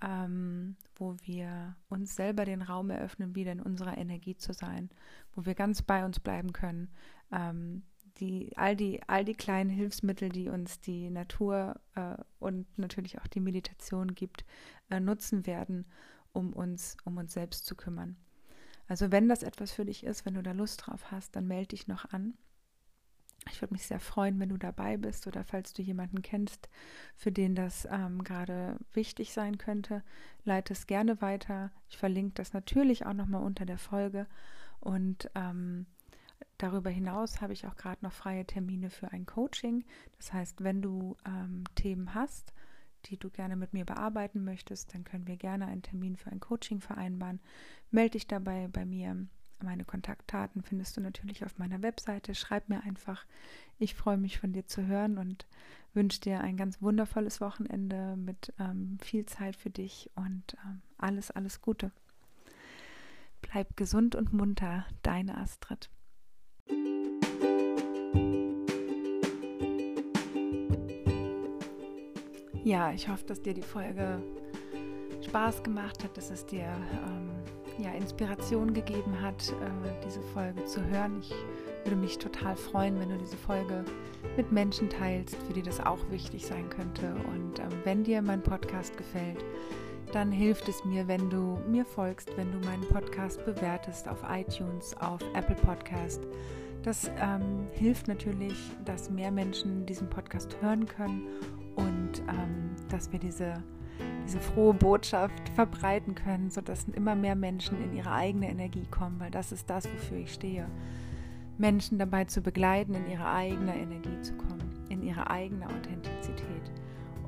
ähm, 0.01 0.75
wo 0.95 1.15
wir 1.23 1.75
uns 1.89 2.15
selber 2.15 2.45
den 2.45 2.61
Raum 2.61 2.89
eröffnen, 2.89 3.35
wieder 3.35 3.51
in 3.51 3.61
unserer 3.61 3.97
Energie 3.97 4.35
zu 4.35 4.53
sein, 4.53 4.89
wo 5.33 5.45
wir 5.45 5.55
ganz 5.55 5.81
bei 5.81 6.05
uns 6.05 6.19
bleiben 6.19 6.53
können. 6.53 6.89
Ähm, 7.31 7.83
die, 8.19 8.51
all, 8.57 8.75
die, 8.75 9.01
all 9.07 9.23
die 9.25 9.35
kleinen 9.35 9.69
Hilfsmittel, 9.69 10.29
die 10.29 10.49
uns 10.49 10.79
die 10.79 11.09
Natur 11.09 11.79
äh, 11.95 12.15
und 12.39 12.65
natürlich 12.77 13.19
auch 13.19 13.27
die 13.27 13.39
Meditation 13.39 14.15
gibt, 14.15 14.43
äh, 14.89 14.99
nutzen 14.99 15.45
werden, 15.45 15.85
um 16.33 16.53
uns, 16.53 16.97
um 17.05 17.17
uns 17.17 17.33
selbst 17.33 17.65
zu 17.65 17.75
kümmern. 17.75 18.17
Also 18.87 19.11
wenn 19.11 19.27
das 19.27 19.43
etwas 19.43 19.71
für 19.71 19.85
dich 19.85 20.03
ist, 20.03 20.25
wenn 20.25 20.33
du 20.33 20.41
da 20.41 20.51
Lust 20.51 20.87
drauf 20.87 21.11
hast, 21.11 21.35
dann 21.35 21.47
melde 21.47 21.69
dich 21.69 21.87
noch 21.87 22.05
an. 22.05 22.33
Ich 23.51 23.61
würde 23.61 23.73
mich 23.73 23.87
sehr 23.87 23.99
freuen, 23.99 24.39
wenn 24.39 24.49
du 24.49 24.57
dabei 24.57 24.97
bist 24.97 25.27
oder 25.27 25.43
falls 25.43 25.73
du 25.73 25.81
jemanden 25.81 26.21
kennst, 26.21 26.69
für 27.15 27.31
den 27.31 27.55
das 27.55 27.87
ähm, 27.89 28.23
gerade 28.23 28.77
wichtig 28.93 29.33
sein 29.33 29.57
könnte, 29.57 30.03
leite 30.43 30.73
es 30.73 30.87
gerne 30.87 31.21
weiter. 31.21 31.71
Ich 31.89 31.97
verlinke 31.97 32.33
das 32.35 32.53
natürlich 32.53 33.05
auch 33.05 33.13
nochmal 33.13 33.43
unter 33.43 33.65
der 33.65 33.77
Folge. 33.77 34.27
Und 34.79 35.29
ähm, 35.35 35.85
darüber 36.57 36.89
hinaus 36.89 37.41
habe 37.41 37.53
ich 37.53 37.67
auch 37.67 37.75
gerade 37.75 38.03
noch 38.03 38.13
freie 38.13 38.45
Termine 38.45 38.89
für 38.89 39.11
ein 39.11 39.25
Coaching. 39.25 39.85
Das 40.17 40.33
heißt, 40.33 40.63
wenn 40.63 40.81
du 40.81 41.17
ähm, 41.25 41.63
Themen 41.75 42.13
hast, 42.13 42.53
die 43.05 43.17
du 43.17 43.29
gerne 43.29 43.55
mit 43.55 43.73
mir 43.73 43.85
bearbeiten 43.85 44.43
möchtest, 44.43 44.93
dann 44.93 45.03
können 45.03 45.27
wir 45.27 45.37
gerne 45.37 45.67
einen 45.67 45.81
Termin 45.81 46.15
für 46.15 46.31
ein 46.31 46.39
Coaching 46.39 46.81
vereinbaren. 46.81 47.39
Melde 47.91 48.11
dich 48.11 48.27
dabei 48.27 48.67
bei 48.67 48.85
mir 48.85 49.27
meine 49.63 49.85
Kontaktdaten 49.85 50.63
findest 50.63 50.97
du 50.97 51.01
natürlich 51.01 51.45
auf 51.45 51.57
meiner 51.57 51.81
Webseite. 51.81 52.35
Schreib 52.35 52.69
mir 52.69 52.83
einfach. 52.83 53.25
Ich 53.79 53.95
freue 53.95 54.17
mich 54.17 54.39
von 54.39 54.53
dir 54.53 54.65
zu 54.65 54.85
hören 54.85 55.17
und 55.17 55.45
wünsche 55.93 56.21
dir 56.21 56.41
ein 56.41 56.57
ganz 56.57 56.81
wundervolles 56.81 57.41
Wochenende 57.41 58.15
mit 58.15 58.53
ähm, 58.59 58.97
viel 59.01 59.25
Zeit 59.25 59.55
für 59.55 59.69
dich 59.69 60.09
und 60.15 60.55
ähm, 60.65 60.81
alles, 60.97 61.31
alles 61.31 61.61
Gute. 61.61 61.91
Bleib 63.41 63.75
gesund 63.77 64.15
und 64.15 64.33
munter, 64.33 64.85
deine 65.03 65.37
Astrid. 65.37 65.89
Ja, 72.63 72.91
ich 72.91 73.07
hoffe, 73.07 73.25
dass 73.25 73.41
dir 73.41 73.53
die 73.53 73.61
Folge 73.61 74.21
Spaß 75.25 75.63
gemacht 75.63 76.03
hat, 76.03 76.17
dass 76.17 76.31
es 76.31 76.45
dir 76.45 76.65
ähm, 76.65 77.36
ja, 77.77 77.91
Inspiration 77.91 78.73
gegeben 78.73 79.21
hat, 79.21 79.49
äh, 79.49 80.05
diese 80.05 80.21
Folge 80.33 80.65
zu 80.65 80.83
hören. 80.85 81.19
Ich 81.21 81.33
würde 81.83 81.95
mich 81.95 82.17
total 82.17 82.55
freuen, 82.55 82.99
wenn 82.99 83.09
du 83.09 83.17
diese 83.17 83.37
Folge 83.37 83.85
mit 84.35 84.51
Menschen 84.51 84.89
teilst, 84.89 85.35
für 85.43 85.53
die 85.53 85.61
das 85.61 85.79
auch 85.79 85.99
wichtig 86.09 86.45
sein 86.45 86.69
könnte. 86.69 87.15
Und 87.33 87.59
ähm, 87.59 87.69
wenn 87.83 88.03
dir 88.03 88.21
mein 88.21 88.41
Podcast 88.41 88.97
gefällt, 88.97 89.43
dann 90.11 90.31
hilft 90.31 90.67
es 90.69 90.83
mir, 90.85 91.07
wenn 91.07 91.29
du 91.29 91.59
mir 91.69 91.85
folgst, 91.85 92.35
wenn 92.37 92.51
du 92.51 92.65
meinen 92.65 92.87
Podcast 92.87 93.43
bewertest 93.45 94.07
auf 94.07 94.19
iTunes, 94.29 94.95
auf 94.97 95.21
Apple 95.33 95.55
Podcast. 95.55 96.23
Das 96.83 97.11
ähm, 97.19 97.67
hilft 97.73 98.07
natürlich, 98.07 98.57
dass 98.85 99.09
mehr 99.09 99.31
Menschen 99.31 99.85
diesen 99.85 100.09
Podcast 100.09 100.55
hören 100.61 100.85
können 100.85 101.27
und 101.75 102.21
ähm, 102.29 102.75
dass 102.89 103.11
wir 103.11 103.19
diese 103.19 103.61
diese 104.27 104.41
frohe 104.41 104.73
Botschaft 104.73 105.49
verbreiten 105.55 106.13
können, 106.13 106.49
sodass 106.49 106.85
immer 106.89 107.15
mehr 107.15 107.35
Menschen 107.35 107.81
in 107.81 107.95
ihre 107.95 108.11
eigene 108.11 108.49
Energie 108.49 108.85
kommen, 108.91 109.19
weil 109.19 109.31
das 109.31 109.53
ist 109.53 109.69
das, 109.69 109.85
wofür 109.85 110.17
ich 110.17 110.33
stehe. 110.33 110.67
Menschen 111.57 111.97
dabei 111.97 112.25
zu 112.25 112.41
begleiten, 112.41 112.93
in 112.93 113.09
ihre 113.09 113.25
eigene 113.25 113.75
Energie 113.75 114.21
zu 114.21 114.33
kommen, 114.33 114.85
in 114.89 115.01
ihre 115.01 115.29
eigene 115.29 115.65
Authentizität. 115.65 116.71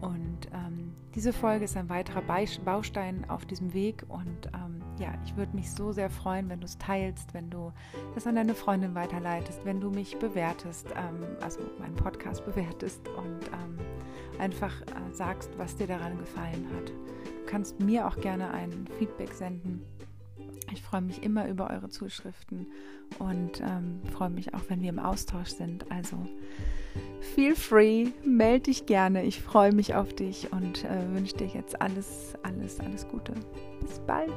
Und 0.02 0.48
ähm, 0.54 0.94
diese 1.16 1.32
Folge 1.34 1.66
ist 1.66 1.78
ein 1.78 1.90
weiterer 1.90 2.22
Baustein 2.22 3.26
auf 3.30 3.46
diesem 3.46 3.74
Weg. 3.74 4.04
Und 4.10 4.48
ähm, 4.54 4.82
ja, 5.00 5.14
ich 5.26 5.36
würde 5.38 5.56
mich 5.56 5.72
so 5.72 5.94
sehr 5.94 6.10
freuen, 6.10 6.50
wenn 6.50 6.60
du 6.60 6.66
es 6.66 6.78
teilst, 6.78 7.34
wenn 7.34 7.50
du 7.50 7.72
es 8.16 8.28
an 8.28 8.36
deine 8.36 8.56
Freundin 8.56 8.94
weiterleitest, 8.94 9.64
wenn 9.64 9.80
du 9.80 9.90
mich 9.90 10.18
bewertest, 10.20 10.88
ähm, 10.96 11.26
also 11.42 11.60
meinen 11.80 11.96
Podcast 11.96 12.46
bewertest 12.46 13.08
und 13.08 13.48
ähm, 13.54 13.80
einfach 14.40 14.82
äh, 14.82 15.14
sagst, 15.14 15.50
was 15.58 15.76
dir 15.76 15.88
daran 15.88 16.18
gefallen 16.18 16.68
hat. 16.76 16.90
Du 16.90 17.46
kannst 17.46 17.80
mir 17.80 18.08
auch 18.08 18.18
gerne 18.18 18.52
ein 18.52 18.86
Feedback 18.98 19.34
senden. 19.34 19.82
Ich 20.72 20.82
freue 20.82 21.02
mich 21.02 21.24
immer 21.24 21.48
über 21.48 21.70
eure 21.72 21.90
Zuschriften 21.90 22.68
und 23.18 23.60
ähm, 23.62 24.02
freue 24.12 24.30
mich 24.30 24.54
auch, 24.54 24.62
wenn 24.68 24.82
wir 24.82 24.90
im 24.90 25.00
Austausch 25.00 25.50
sind. 25.50 25.92
Also 25.92 26.18
feel 27.34 27.56
free, 27.56 28.10
melde 28.24 28.66
dich 28.66 28.86
gerne. 28.86 29.24
Ich 29.24 29.42
freue 29.42 29.74
mich 29.74 29.96
auf 29.96 30.14
dich 30.14 30.52
und 30.52 30.86
äh, 30.86 31.14
wünsche 31.14 31.38
dir 31.38 31.48
jetzt 31.48 31.82
alles, 31.82 32.36
alles, 32.44 32.80
alles 32.80 33.08
Gute. 33.08 33.34
Bis 33.82 34.00
bald. 34.00 34.34